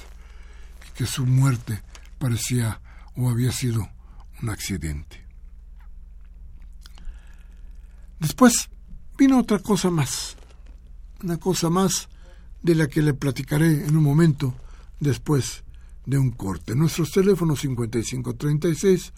[0.90, 1.84] y que su muerte
[2.18, 2.82] parecía
[3.16, 3.88] o había sido
[4.42, 5.24] un accidente.
[8.20, 8.72] Después
[9.20, 10.36] vino otra cosa más,
[11.22, 12.10] una cosa más
[12.64, 14.56] de la que le platicaré en un momento
[15.00, 15.64] después
[16.06, 16.76] de un corte.
[16.76, 19.14] Nuestros teléfonos 5536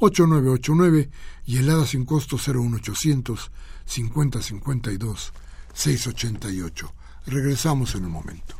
[0.00, 1.10] 8989
[1.46, 3.50] y helada sin costo 01800
[3.86, 5.32] 5052
[5.72, 6.92] 688.
[7.26, 8.57] Regresamos en un momento.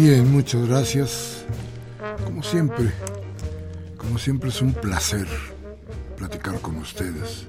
[0.00, 1.44] Bien, muchas gracias.
[2.24, 2.92] Como siempre,
[3.96, 5.26] como siempre es un placer
[6.16, 7.48] platicar con ustedes,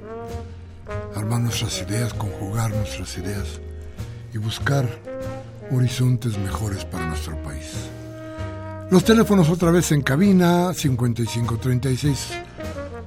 [1.16, 3.62] armar nuestras ideas, conjugar nuestras ideas
[4.34, 4.90] y buscar
[5.70, 7.72] horizontes mejores para nuestro país.
[8.90, 12.30] Los teléfonos otra vez en cabina 5536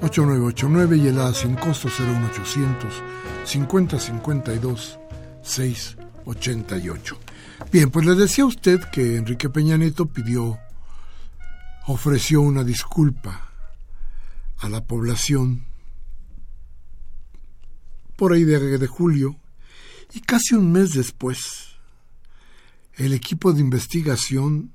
[0.02, 2.94] 8989 y el A sin costo 01800
[3.44, 5.00] 5052
[5.42, 7.31] 688.
[7.70, 10.58] Bien, pues le decía usted que Enrique Peña Nieto pidió,
[11.86, 13.50] ofreció una disculpa
[14.58, 15.64] a la población
[18.16, 19.36] por ahí de, de julio
[20.12, 21.76] y casi un mes después
[22.94, 24.72] el equipo de investigación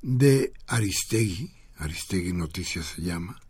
[0.00, 3.40] de Aristegui, Aristegui Noticias se llama,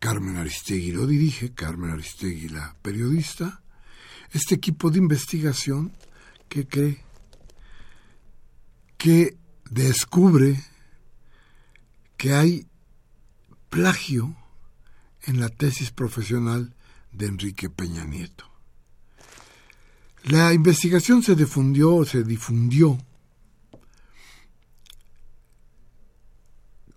[0.00, 3.62] Carmen Aristegui lo dirige, Carmen Aristegui la periodista,
[4.32, 5.96] este equipo de investigación
[6.48, 7.04] que cree
[8.96, 9.36] que
[9.70, 10.62] descubre
[12.16, 12.66] que hay
[13.68, 14.36] plagio
[15.22, 16.74] en la tesis profesional
[17.12, 18.50] de Enrique Peña Nieto.
[20.24, 22.98] La investigación se difundió, se difundió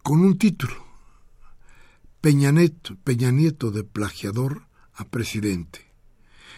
[0.01, 0.85] con un título,
[2.21, 5.91] Peña Nieto, Peña Nieto de plagiador a presidente.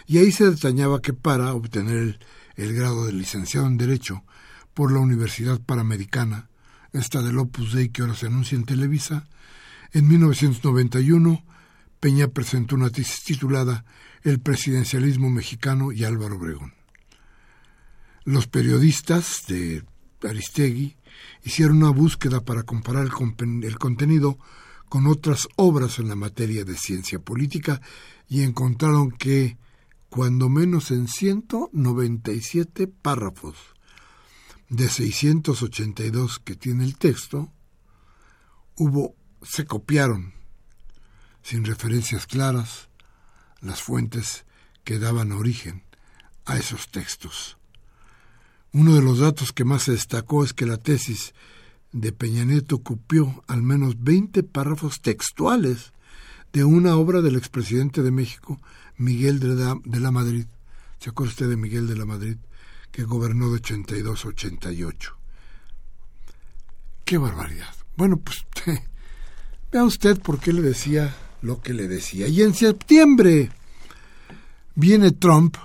[0.05, 2.19] Y ahí se detallaba que para obtener el,
[2.55, 4.23] el grado de licenciado en Derecho
[4.79, 6.47] por la Universidad Panamericana,
[6.93, 9.27] esta del Opus Dei que ahora se anuncia en Televisa,
[9.91, 11.43] en 1991
[11.99, 13.83] Peña presentó una tesis titulada
[14.23, 16.75] El presidencialismo mexicano y Álvaro Obregón.
[18.23, 19.83] Los periodistas de
[20.23, 20.95] Aristegui
[21.43, 24.39] hicieron una búsqueda para comparar el, el contenido
[24.87, 27.81] con otras obras en la materia de ciencia política
[28.29, 29.57] y encontraron que,
[30.07, 33.75] cuando menos en 197 párrafos
[34.69, 37.51] de 682 que tiene el texto,
[38.75, 40.33] hubo, se copiaron,
[41.41, 42.89] sin referencias claras,
[43.61, 44.45] las fuentes
[44.83, 45.83] que daban origen
[46.45, 47.57] a esos textos.
[48.71, 51.33] Uno de los datos que más se destacó es que la tesis
[51.91, 55.91] de Peña Nieto copió al menos 20 párrafos textuales
[56.53, 58.61] de una obra del expresidente de México,
[58.97, 60.45] Miguel de la, de la Madrid.
[60.99, 62.37] ¿Se acuerda usted de Miguel de la Madrid?
[62.91, 65.17] Que gobernó de 82 a 88.
[67.05, 67.73] ¡Qué barbaridad!
[67.95, 68.45] Bueno, pues
[69.71, 72.27] vea usted por qué le decía lo que le decía.
[72.27, 73.51] Y en septiembre
[74.75, 75.57] viene Trump,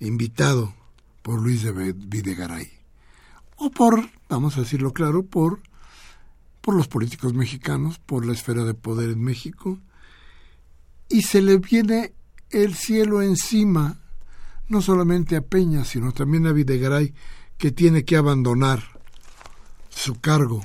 [0.00, 0.74] invitado
[1.22, 2.70] por Luis de Videgaray,
[3.56, 5.60] o por, vamos a decirlo claro, por,
[6.60, 9.78] por los políticos mexicanos, por la esfera de poder en México,
[11.08, 12.12] y se le viene
[12.50, 13.99] el cielo encima,
[14.70, 17.12] no solamente a Peña, sino también a Videgaray,
[17.58, 19.00] que tiene que abandonar
[19.88, 20.64] su cargo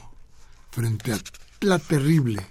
[0.70, 1.18] frente a
[1.62, 2.46] la terrible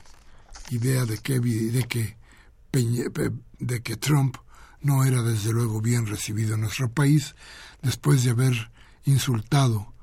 [0.70, 4.36] idea de que, de de que Trump
[4.80, 7.36] no era desde luego bien recibido en nuestro país
[7.82, 8.72] después de haber
[9.04, 9.94] insultado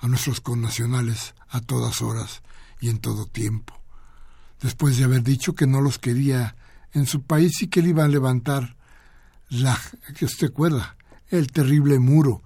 [0.00, 2.42] a nuestros connacionales a todas horas
[2.80, 3.80] y en todo tiempo,
[4.60, 6.56] después de haber dicho que no los quería
[6.92, 8.77] en su país y que él iba a levantar
[9.50, 9.80] la
[10.16, 10.96] que usted acuerda,
[11.30, 12.42] el terrible muro,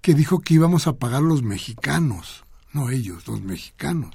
[0.00, 4.14] que dijo que íbamos a pagar los mexicanos, no ellos, los mexicanos.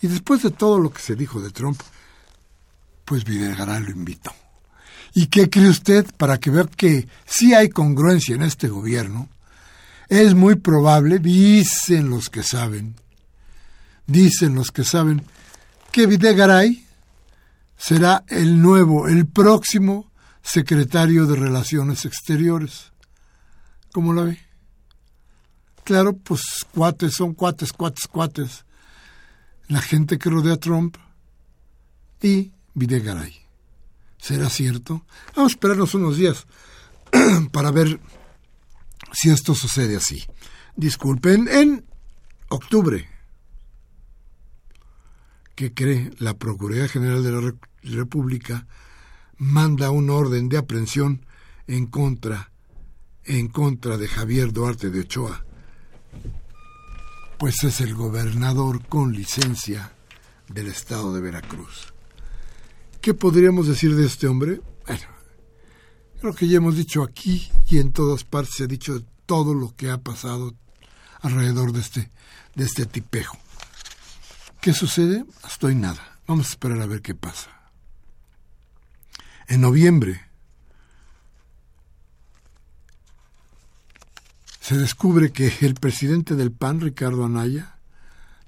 [0.00, 1.80] Y después de todo lo que se dijo de Trump,
[3.04, 4.32] pues Videgaray lo invitó.
[5.14, 9.28] ¿Y qué cree usted para que vea que sí hay congruencia en este gobierno?
[10.08, 12.94] Es muy probable, dicen los que saben,
[14.06, 15.22] dicen los que saben,
[15.90, 16.86] que Videgaray
[17.76, 20.07] será el nuevo, el próximo
[20.48, 22.92] secretario de Relaciones Exteriores.
[23.92, 24.38] ¿Cómo la ve?
[25.84, 26.42] Claro, pues
[26.72, 28.64] cuates son cuates, cuates, cuates.
[29.68, 30.96] La gente que rodea a Trump
[32.22, 33.34] y Videgaray.
[34.16, 35.04] ¿Será cierto?
[35.36, 36.46] Vamos a esperarnos unos días
[37.52, 38.00] para ver
[39.12, 40.24] si esto sucede así.
[40.76, 41.84] Disculpen, en
[42.48, 43.06] octubre,
[45.54, 47.54] que cree la Procuraduría General de la
[47.96, 48.66] República
[49.38, 51.24] manda un orden de aprehensión
[51.66, 52.50] en contra
[53.28, 55.44] en contra de Javier Duarte de Ochoa,
[57.38, 59.92] pues es el gobernador con licencia
[60.48, 61.92] del estado de Veracruz.
[63.02, 64.62] ¿Qué podríamos decir de este hombre?
[64.86, 65.04] Bueno,
[66.22, 69.76] lo que ya hemos dicho aquí y en todas partes se ha dicho todo lo
[69.76, 70.54] que ha pasado
[71.20, 72.10] alrededor de este,
[72.54, 73.36] de este tipejo.
[74.62, 75.24] ¿Qué sucede?
[75.46, 76.18] Estoy nada.
[76.26, 77.57] Vamos a esperar a ver qué pasa.
[79.48, 80.20] En noviembre
[84.60, 87.78] se descubre que el presidente del PAN, Ricardo Anaya,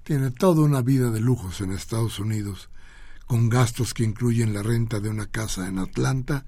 [0.03, 2.69] tiene toda una vida de lujos en Estados Unidos,
[3.27, 6.45] con gastos que incluyen la renta de una casa en Atlanta,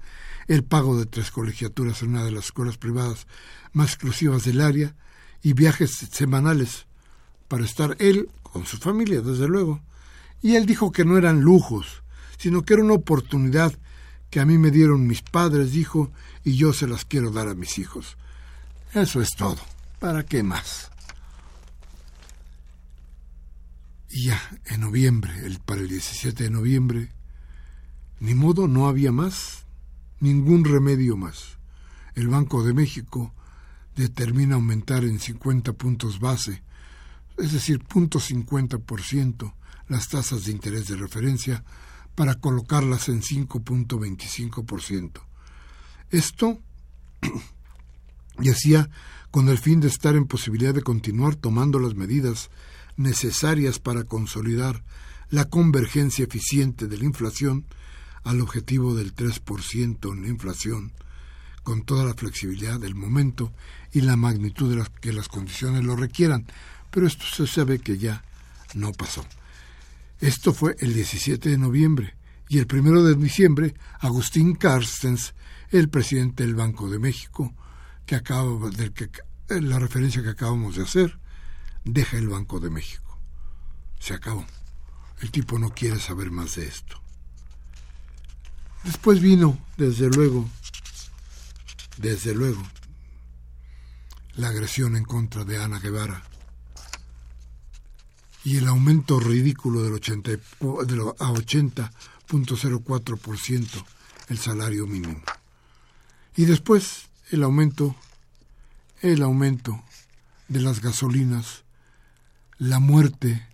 [0.47, 3.25] el pago de tres colegiaturas en una de las escuelas privadas
[3.71, 4.93] más exclusivas del área
[5.41, 6.85] y viajes semanales
[7.47, 9.81] para estar él con su familia, desde luego.
[10.43, 12.03] Y él dijo que no eran lujos,
[12.37, 13.73] sino que era una oportunidad
[14.33, 16.11] que a mí me dieron mis padres, dijo,
[16.43, 18.17] y yo se las quiero dar a mis hijos.
[18.91, 19.59] Eso es todo.
[19.99, 20.89] ¿Para qué más?
[24.09, 27.11] Y ya, en noviembre, el, para el 17 de noviembre,
[28.21, 29.67] ni modo, no había más,
[30.19, 31.59] ningún remedio más.
[32.15, 33.35] El Banco de México
[33.95, 36.63] determina aumentar en 50 puntos base,
[37.37, 39.53] es decir, 0.50%
[39.89, 41.63] las tasas de interés de referencia
[42.15, 45.21] para colocarlas en 5.25%.
[46.09, 46.59] Esto
[48.39, 48.89] y hacía
[49.31, 52.49] con el fin de estar en posibilidad de continuar tomando las medidas
[52.97, 54.83] necesarias para consolidar
[55.29, 57.65] la convergencia eficiente de la inflación
[58.23, 60.91] al objetivo del 3% en la inflación,
[61.63, 63.51] con toda la flexibilidad del momento
[63.91, 66.45] y la magnitud de las que las condiciones lo requieran.
[66.91, 68.23] Pero esto se sabe que ya
[68.75, 69.25] no pasó.
[70.23, 72.15] Esto fue el 17 de noviembre
[72.47, 75.33] y el 1 de diciembre Agustín Carstens,
[75.69, 77.53] el presidente del Banco de México,
[78.05, 79.09] que acaba del que
[79.49, 81.19] eh, la referencia que acabamos de hacer,
[81.83, 83.19] deja el Banco de México.
[83.99, 84.45] Se acabó.
[85.19, 87.01] El tipo no quiere saber más de esto.
[88.85, 90.49] Después vino, desde luego,
[91.97, 92.63] desde luego,
[94.35, 96.23] la agresión en contra de Ana Guevara,
[98.43, 103.85] y el aumento ridículo del 80, de a 80.04%
[104.29, 105.21] el salario mínimo.
[106.35, 107.95] Y después el aumento,
[109.01, 109.83] el aumento
[110.47, 111.63] de las gasolinas,
[112.57, 113.45] la muerte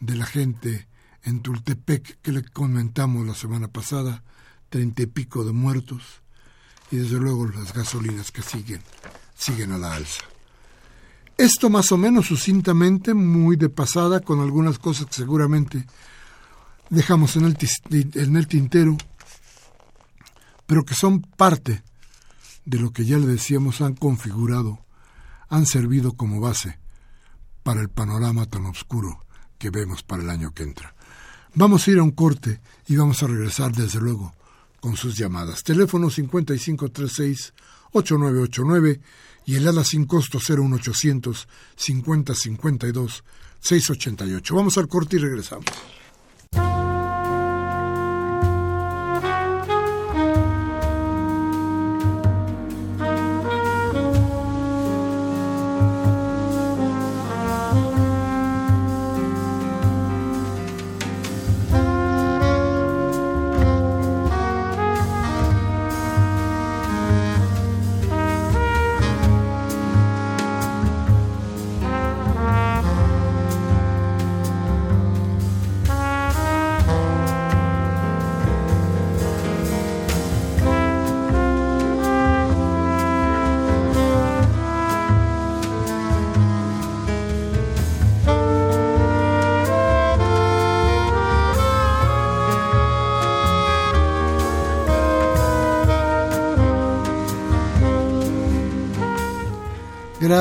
[0.00, 0.88] de la gente
[1.22, 4.22] en Tultepec que le comentamos la semana pasada,
[4.68, 6.02] treinta y pico de muertos,
[6.90, 8.82] y desde luego las gasolinas que siguen,
[9.36, 10.35] siguen a la alza.
[11.38, 15.86] Esto más o menos sucintamente, muy de pasada, con algunas cosas que seguramente
[16.88, 17.56] dejamos en el,
[18.14, 18.96] en el tintero,
[20.66, 21.82] pero que son parte
[22.64, 24.80] de lo que ya le decíamos han configurado,
[25.48, 26.78] han servido como base
[27.62, 29.24] para el panorama tan oscuro
[29.58, 30.94] que vemos para el año que entra.
[31.54, 34.34] Vamos a ir a un corte y vamos a regresar desde luego
[34.80, 35.62] con sus llamadas.
[35.62, 37.54] Teléfono 5536
[37.92, 39.00] 8989
[39.46, 43.24] y el ala sin costo 01800 5052
[43.60, 44.54] 688.
[44.54, 45.64] Vamos al corte y regresamos.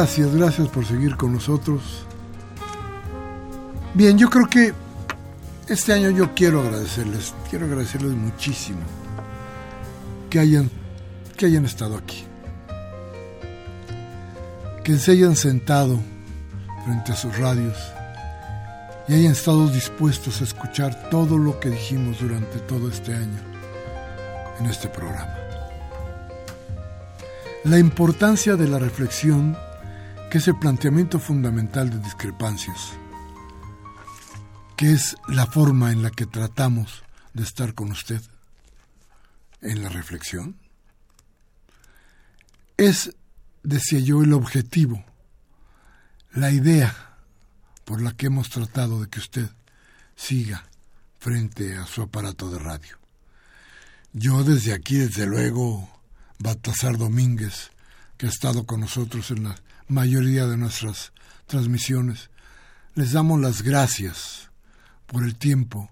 [0.05, 1.81] Gracias, gracias por seguir con nosotros.
[3.95, 4.71] Bien, yo creo que
[5.67, 8.81] este año yo quiero agradecerles, quiero agradecerles muchísimo
[10.29, 10.69] que hayan,
[11.35, 12.23] que hayan estado aquí.
[14.83, 15.99] Que se hayan sentado
[16.85, 17.75] frente a sus radios
[19.07, 23.39] y hayan estado dispuestos a escuchar todo lo que dijimos durante todo este año
[24.59, 25.35] en este programa.
[27.63, 29.57] La importancia de la reflexión,
[30.43, 32.91] que planteamiento fundamental de discrepancias,
[34.75, 38.21] que es la forma en la que tratamos de estar con usted
[39.61, 40.57] en la reflexión,
[42.75, 43.15] es,
[43.63, 45.05] decía yo, el objetivo,
[46.33, 47.15] la idea
[47.85, 49.49] por la que hemos tratado de que usted
[50.17, 50.65] siga
[51.17, 52.97] frente a su aparato de radio.
[54.11, 55.89] Yo desde aquí, desde luego,
[56.39, 57.71] Baltasar Domínguez,
[58.17, 61.13] que ha estado con nosotros en la mayoría de nuestras
[61.47, 62.29] transmisiones,
[62.95, 64.49] les damos las gracias
[65.05, 65.89] por el tiempo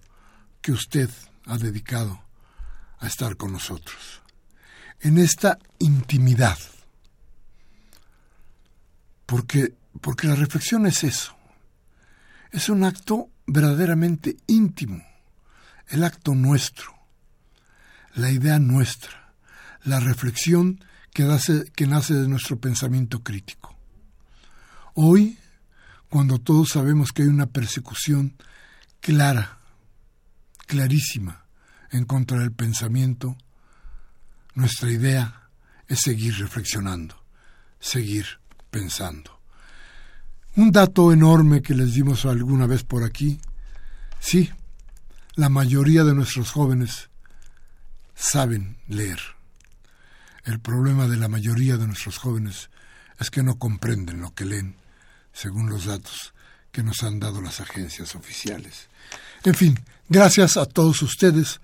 [0.61, 1.09] que usted
[1.45, 2.23] ha dedicado
[2.99, 4.21] a estar con nosotros.
[5.01, 6.57] En esta intimidad.
[9.25, 11.35] Porque, porque la reflexión es eso.
[12.51, 15.03] Es un acto verdaderamente íntimo.
[15.87, 16.93] El acto nuestro.
[18.15, 19.33] La idea nuestra.
[19.83, 20.83] La reflexión
[21.13, 23.72] que nace, que nace de nuestro pensamiento crítico.
[24.95, 25.39] Hoy,
[26.09, 28.35] cuando todos sabemos que hay una persecución
[28.99, 29.57] clara,
[30.67, 31.45] clarísima,
[31.91, 33.35] en contra del pensamiento,
[34.53, 35.49] nuestra idea
[35.87, 37.15] es seguir reflexionando,
[37.79, 38.25] seguir
[38.69, 39.39] pensando.
[40.55, 43.39] Un dato enorme que les dimos alguna vez por aquí,
[44.19, 44.51] sí,
[45.33, 47.09] la mayoría de nuestros jóvenes
[48.13, 49.19] saben leer.
[50.45, 52.69] El problema de la mayoría de nuestros jóvenes
[53.19, 54.75] es que no comprenden lo que leen,
[55.33, 56.33] según los datos
[56.71, 58.87] que nos han dado las agencias oficiales.
[59.43, 59.79] En fin,
[60.09, 61.59] gracias a todos ustedes.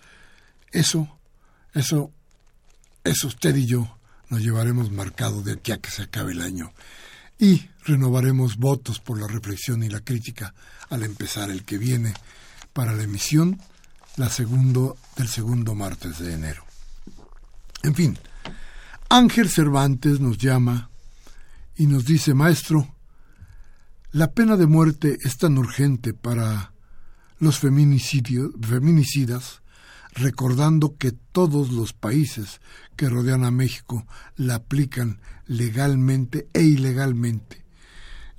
[0.71, 1.19] Eso,
[1.73, 2.11] eso,
[3.03, 3.97] eso usted y yo
[4.29, 6.73] nos llevaremos marcado de aquí a que se acabe el año
[7.39, 10.53] y renovaremos votos por la reflexión y la crítica
[10.89, 12.13] al empezar el que viene
[12.73, 13.59] para la emisión
[14.17, 16.65] la segundo, del segundo martes de enero.
[17.83, 18.19] En fin,
[19.07, 20.89] Ángel Cervantes nos llama
[21.77, 22.93] y nos dice, maestro,
[24.11, 26.73] la pena de muerte es tan urgente para
[27.37, 29.61] los feminicidas,
[30.13, 32.59] recordando que todos los países
[32.95, 37.63] que rodean a México la aplican legalmente e ilegalmente,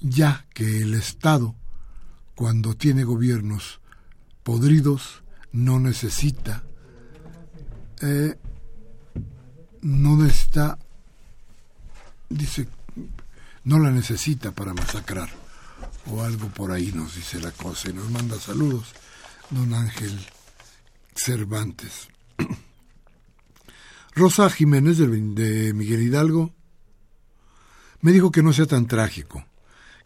[0.00, 1.54] ya que el Estado,
[2.34, 3.80] cuando tiene gobiernos
[4.42, 6.64] podridos, no necesita,
[8.00, 8.36] eh,
[9.82, 10.80] no necesita,
[12.28, 12.66] dice,
[13.62, 15.28] no la necesita para masacrar
[16.06, 18.94] o algo por ahí nos dice la cosa y nos manda saludos
[19.50, 20.18] don Ángel
[21.14, 22.08] Cervantes.
[24.14, 26.52] Rosa Jiménez de Miguel Hidalgo
[28.00, 29.44] me dijo que no sea tan trágico.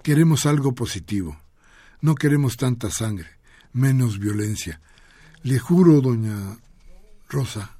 [0.03, 1.40] Queremos algo positivo.
[2.01, 3.28] No queremos tanta sangre,
[3.72, 4.80] menos violencia.
[5.42, 6.59] Le juro, doña
[7.28, 7.76] Rosa,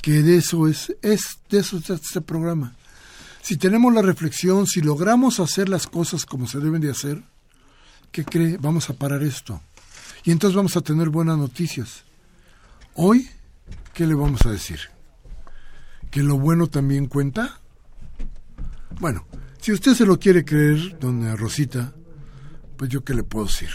[0.00, 2.76] que de eso es, es de eso es este programa.
[3.44, 7.22] Si tenemos la reflexión, si logramos hacer las cosas como se deben de hacer,
[8.10, 8.56] ¿qué cree?
[8.56, 9.60] Vamos a parar esto.
[10.24, 12.04] Y entonces vamos a tener buenas noticias.
[12.94, 13.28] Hoy,
[13.92, 14.80] ¿qué le vamos a decir?
[16.10, 17.60] ¿Que lo bueno también cuenta?
[18.98, 19.26] Bueno,
[19.60, 21.92] si usted se lo quiere creer, doña Rosita,
[22.78, 23.68] pues yo qué le puedo decir.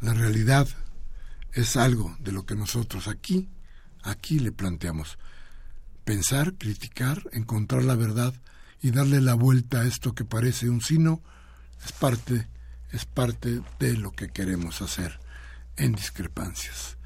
[0.00, 0.66] La realidad
[1.52, 3.48] es algo de lo que nosotros aquí,
[4.02, 5.18] aquí le planteamos
[6.08, 8.32] pensar, criticar, encontrar la verdad
[8.80, 11.20] y darle la vuelta a esto que parece un sino,
[11.84, 12.48] es parte,
[12.90, 15.20] es parte de lo que queremos hacer
[15.76, 16.96] en discrepancias.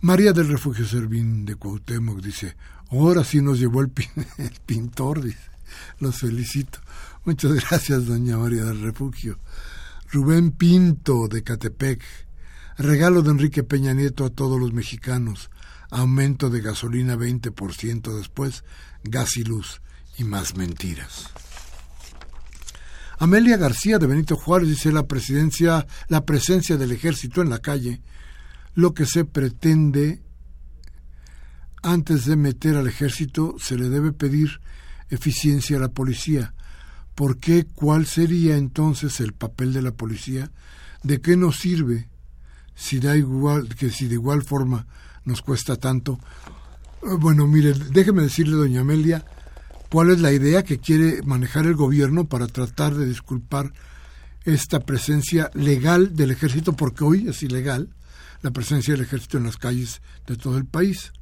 [0.00, 2.56] María del Refugio Servín de Cuauhtémoc dice,
[2.90, 3.92] ahora sí nos llevó el,
[4.38, 5.50] el pintor, dice,
[5.98, 6.78] los felicito.
[7.26, 9.38] Muchas gracias, doña María del Refugio.
[10.10, 12.02] Rubén Pinto de Catepec,
[12.78, 15.50] regalo de Enrique Peña Nieto a todos los mexicanos
[15.96, 18.64] aumento de gasolina 20% después,
[19.02, 19.80] gas y luz
[20.18, 21.30] y más mentiras.
[23.18, 28.02] Amelia García de Benito Juárez dice la presidencia, la presencia del ejército en la calle,
[28.74, 30.20] lo que se pretende
[31.82, 34.60] antes de meter al ejército se le debe pedir
[35.08, 36.52] eficiencia a la policía.
[37.14, 37.64] ¿Por qué?
[37.64, 40.50] ¿Cuál sería entonces el papel de la policía?
[41.02, 42.10] ¿De qué nos sirve
[42.74, 44.86] si da igual que si de igual forma
[45.26, 46.18] nos cuesta tanto.
[47.02, 49.26] Eh, bueno, mire, déjeme decirle, doña Amelia,
[49.90, 53.72] cuál es la idea que quiere manejar el gobierno para tratar de disculpar
[54.44, 57.90] esta presencia legal del ejército, porque hoy es ilegal
[58.42, 61.12] la presencia del ejército en las calles de todo el país.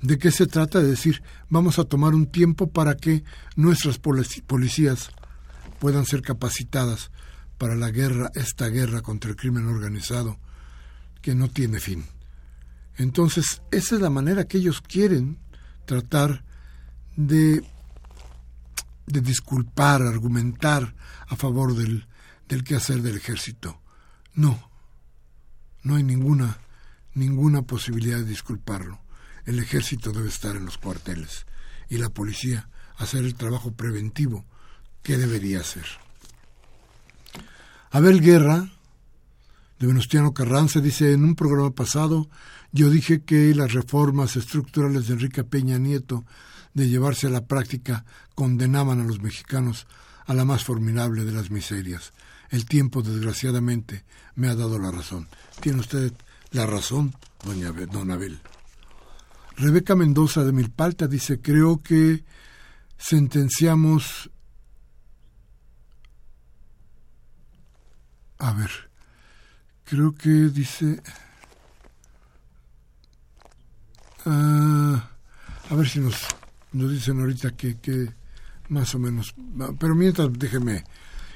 [0.00, 0.80] ¿De qué se trata?
[0.80, 3.22] De decir, vamos a tomar un tiempo para que
[3.56, 5.10] nuestras policías
[5.78, 7.10] puedan ser capacitadas
[7.58, 10.38] para la guerra, esta guerra contra el crimen organizado,
[11.20, 12.04] que no tiene fin.
[13.00, 15.38] Entonces, esa es la manera que ellos quieren
[15.86, 16.44] tratar
[17.16, 17.62] de,
[19.06, 20.94] de disculpar, argumentar
[21.26, 22.06] a favor del,
[22.48, 23.80] del quehacer del ejército.
[24.34, 24.70] No,
[25.82, 26.58] no hay ninguna,
[27.14, 29.00] ninguna posibilidad de disculparlo
[29.46, 31.46] el ejército debe estar en los cuarteles
[31.88, 34.44] y la policía hacer el trabajo preventivo
[35.02, 35.86] que debería hacer.
[37.90, 38.70] Abel Guerra,
[39.78, 42.28] de Venustiano Carranza, dice en un programa pasado,
[42.72, 46.24] yo dije que las reformas estructurales de Enrique Peña Nieto
[46.74, 48.04] de llevarse a la práctica
[48.34, 49.86] condenaban a los mexicanos
[50.26, 52.12] a la más formidable de las miserias.
[52.50, 54.04] El tiempo, desgraciadamente,
[54.36, 55.28] me ha dado la razón.
[55.60, 56.12] Tiene usted
[56.52, 57.14] la razón,
[57.44, 58.40] doña don Abel.
[59.56, 62.24] Rebeca Mendoza de Milpalta dice, creo que
[62.96, 64.30] sentenciamos...
[68.38, 68.70] A ver,
[69.84, 71.02] creo que dice...
[74.26, 75.10] Ah,
[75.68, 76.16] a ver si nos,
[76.72, 78.12] nos dicen ahorita que, que
[78.68, 79.34] más o menos...
[79.78, 80.84] Pero mientras déjeme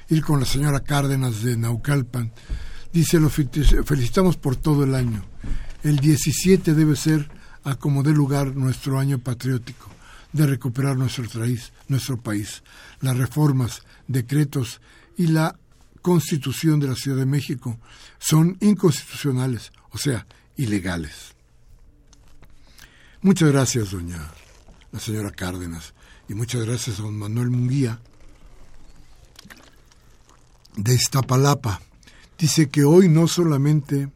[0.09, 2.31] ir con la señora Cárdenas de Naucalpan.
[2.93, 5.23] Dice, lo felicitamos por todo el año.
[5.83, 7.29] El 17 debe ser
[7.63, 9.89] a como dé lugar nuestro año patriótico,
[10.31, 11.25] de recuperar nuestro,
[11.87, 12.63] nuestro país.
[13.01, 14.81] Las reformas, decretos
[15.17, 15.57] y la
[16.01, 17.79] constitución de la Ciudad de México
[18.19, 21.34] son inconstitucionales, o sea, ilegales.
[23.25, 24.19] Muchas gracias, doña
[24.91, 25.95] la señora Cárdenas,
[26.29, 27.99] y muchas gracias a don Manuel Munguía
[30.77, 31.81] de Iztapalapa.
[32.37, 34.11] Dice que hoy no solamente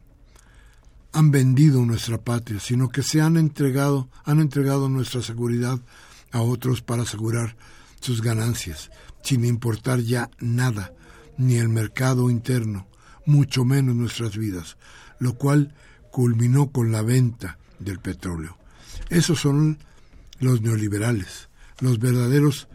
[1.10, 5.80] han vendido nuestra patria, sino que se han entregado, han entregado nuestra seguridad
[6.30, 7.56] a otros para asegurar
[8.00, 8.92] sus ganancias,
[9.24, 10.92] sin importar ya nada,
[11.36, 12.86] ni el mercado interno,
[13.26, 14.76] mucho menos nuestras vidas,
[15.18, 15.74] lo cual
[16.12, 18.59] culminó con la venta del petróleo.
[19.10, 19.78] Esos son
[20.38, 21.48] los neoliberales,
[21.80, 22.68] los verdaderos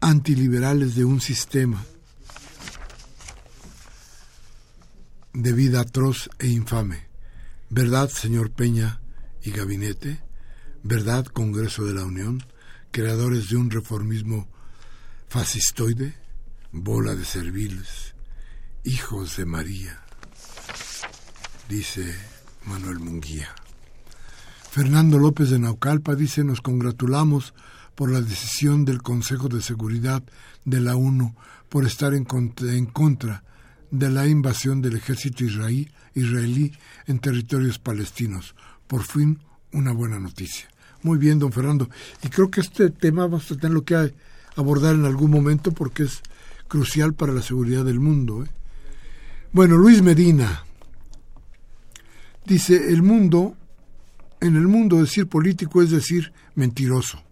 [0.00, 1.84] antiliberales de un sistema
[5.32, 7.10] de vida atroz e infame
[7.72, 9.00] ¿Verdad, señor Peña
[9.42, 10.20] y gabinete?
[10.82, 12.42] ¿Verdad, Congreso de la Unión?
[12.90, 14.48] Creadores de un reformismo
[15.28, 16.16] fascistoide,
[16.72, 18.16] bola de serviles,
[18.82, 20.02] hijos de María,
[21.68, 22.12] dice
[22.64, 23.54] Manuel Munguía.
[24.70, 27.54] Fernando López de Naucalpa dice, nos congratulamos
[27.96, 30.22] por la decisión del Consejo de Seguridad
[30.64, 31.34] de la ONU
[31.68, 33.42] por estar en contra, en contra
[33.90, 35.42] de la invasión del ejército
[36.14, 36.72] israelí
[37.08, 38.54] en territorios palestinos.
[38.86, 39.40] Por fin,
[39.72, 40.68] una buena noticia.
[41.02, 41.90] Muy bien, don Fernando.
[42.22, 44.14] Y creo que este tema vamos a tenerlo que
[44.54, 46.22] abordar en algún momento porque es
[46.68, 48.44] crucial para la seguridad del mundo.
[48.44, 48.48] ¿eh?
[49.50, 50.64] Bueno, Luis Medina
[52.46, 53.56] dice, el mundo,
[54.40, 57.22] en el mundo decir político es decir mentiroso.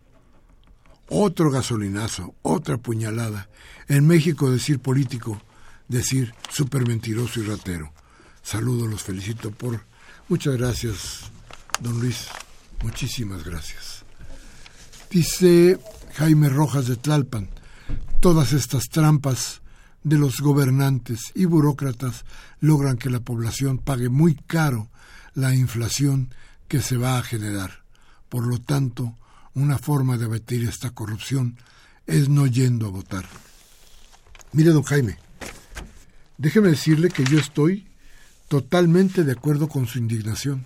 [1.08, 3.48] Otro gasolinazo, otra puñalada.
[3.88, 5.40] En México decir político,
[5.88, 7.92] decir súper mentiroso y ratero
[8.48, 9.82] saludo, los felicito por...
[10.28, 11.30] Muchas gracias,
[11.80, 12.28] don Luis.
[12.82, 14.04] Muchísimas gracias.
[15.10, 15.78] Dice
[16.14, 17.50] Jaime Rojas de Tlalpan,
[18.20, 19.60] todas estas trampas
[20.02, 22.24] de los gobernantes y burócratas
[22.60, 24.88] logran que la población pague muy caro
[25.34, 26.32] la inflación
[26.68, 27.82] que se va a generar.
[28.28, 29.16] Por lo tanto,
[29.54, 31.56] una forma de abatir esta corrupción
[32.06, 33.24] es no yendo a votar.
[34.52, 35.18] Mire, don Jaime,
[36.36, 37.88] déjeme decirle que yo estoy
[38.48, 40.64] totalmente de acuerdo con su indignación.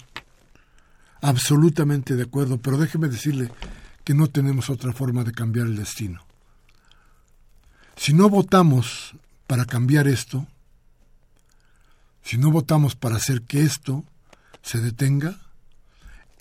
[1.20, 3.50] Absolutamente de acuerdo, pero déjeme decirle
[4.04, 6.24] que no tenemos otra forma de cambiar el destino.
[7.96, 9.14] Si no votamos
[9.46, 10.46] para cambiar esto,
[12.24, 14.04] si no votamos para hacer que esto
[14.62, 15.38] se detenga,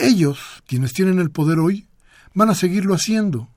[0.06, 1.88] ellos, quienes tienen el poder hoy,
[2.34, 3.48] van a seguirlo haciendo.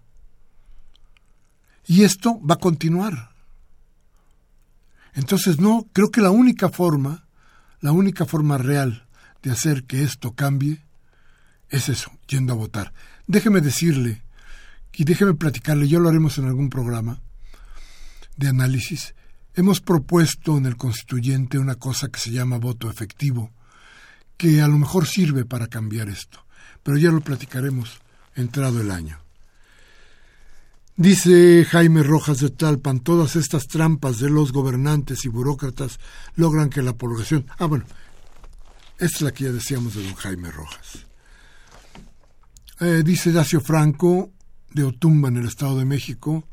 [1.88, 3.32] Y esto va a continuar.
[5.14, 7.26] Entonces, no, creo que la única forma
[7.86, 9.06] la única forma real
[9.43, 10.82] de hacer que esto cambie
[11.70, 12.93] es eso, yendo a votar.
[13.28, 14.24] Déjeme decirle
[14.91, 17.22] y déjeme platicarle, ya lo haremos en algún programa
[18.38, 19.14] de análisis.
[19.54, 23.52] Hemos propuesto en el constituyente una cosa que se llama voto efectivo,
[24.38, 26.46] que a lo mejor sirve para cambiar esto,
[26.84, 28.00] pero ya lo platicaremos
[28.36, 29.20] entrado el año.
[30.98, 36.00] Dice Jaime Rojas de Talpan, todas estas trampas de los gobernantes y burócratas
[36.36, 37.46] logran que la población...
[37.58, 37.84] Ah, bueno,
[38.98, 41.06] esta es la que ya decíamos de don Jaime Rojas.
[42.80, 44.32] Eh, dice Dacio Franco,
[44.72, 46.48] de Otumba, en el Estado de México,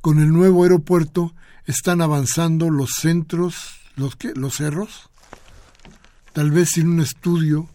[0.00, 3.56] con el nuevo aeropuerto están avanzando los centros,
[3.96, 5.10] los qué, los cerros,
[6.36, 7.66] tal vez sin un estudio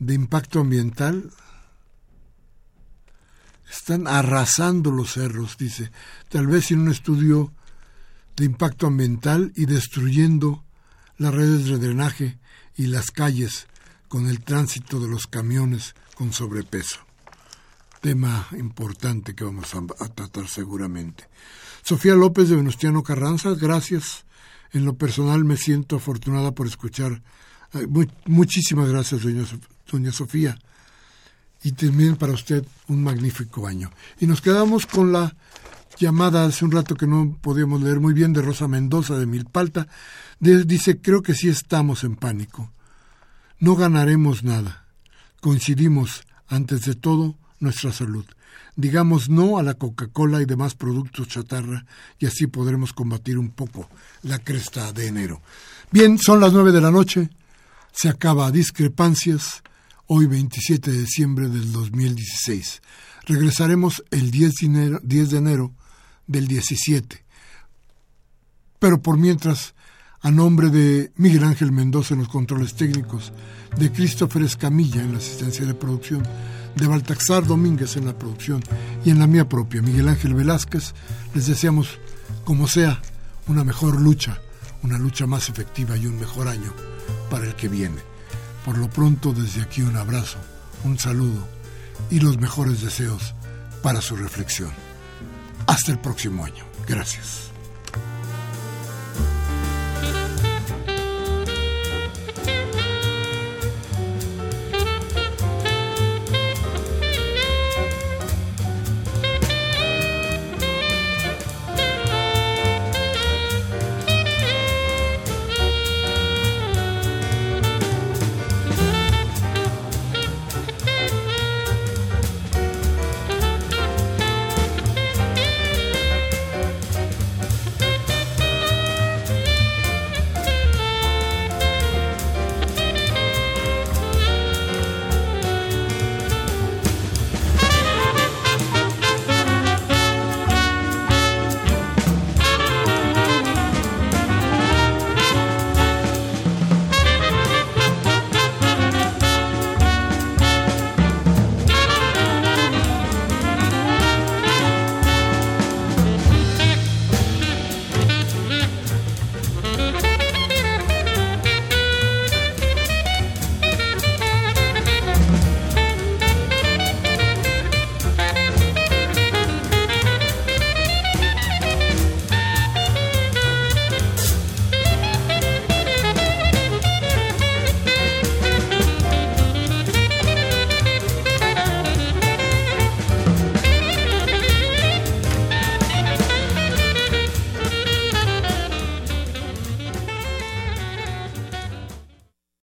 [0.00, 1.30] de impacto ambiental.
[3.70, 5.92] Están arrasando los cerros, dice,
[6.28, 7.52] tal vez sin un estudio
[8.34, 10.64] de impacto ambiental y destruyendo
[11.16, 12.40] las redes de drenaje
[12.74, 13.68] y las calles
[14.08, 16.98] con el tránsito de los camiones con sobrepeso.
[18.00, 21.28] Tema importante que vamos a, tratar seguramente.
[21.84, 24.24] Sofía López de Venustiano Carranza, gracias.
[24.72, 27.22] En lo personal me siento afortunada por escuchar.
[28.26, 29.44] Muchísimas gracias, doña,
[29.90, 30.58] doña Sofía.
[31.64, 33.90] Y también para usted un magnífico año.
[34.20, 35.34] Y nos quedamos con la
[35.98, 39.86] llamada hace un rato que no podíamos leer muy bien de Rosa Mendoza de Milpalta.
[40.40, 42.72] dice, creo que sí estamos en pánico.
[43.58, 44.86] No ganaremos nada.
[45.40, 48.24] Coincidimos, antes de todo, nuestra salud.
[48.74, 51.84] Digamos no a la Coca-Cola y demás productos chatarra
[52.18, 53.88] y así podremos combatir un poco
[54.22, 55.42] la cresta de enero.
[55.90, 57.28] Bien, son las nueve de la noche.
[57.92, 59.62] Se acaba Discrepancias,
[60.06, 62.80] hoy 27 de diciembre del 2016.
[63.26, 65.72] Regresaremos el 10 de enero, 10 de enero
[66.26, 67.22] del 17.
[68.78, 69.74] Pero por mientras,
[70.22, 73.30] a nombre de Miguel Ángel Mendoza en los controles técnicos,
[73.76, 76.22] de Christopher Escamilla en la asistencia de producción,
[76.74, 78.62] de Baltaxar Domínguez en la producción
[79.04, 80.94] y en la mía propia, Miguel Ángel Velázquez,
[81.34, 81.98] les deseamos,
[82.44, 83.02] como sea,
[83.48, 84.40] una mejor lucha,
[84.82, 86.72] una lucha más efectiva y un mejor año
[87.32, 87.96] para el que viene.
[88.62, 90.36] Por lo pronto, desde aquí un abrazo,
[90.84, 91.48] un saludo
[92.10, 93.34] y los mejores deseos
[93.82, 94.70] para su reflexión.
[95.66, 96.66] Hasta el próximo año.
[96.86, 97.51] Gracias.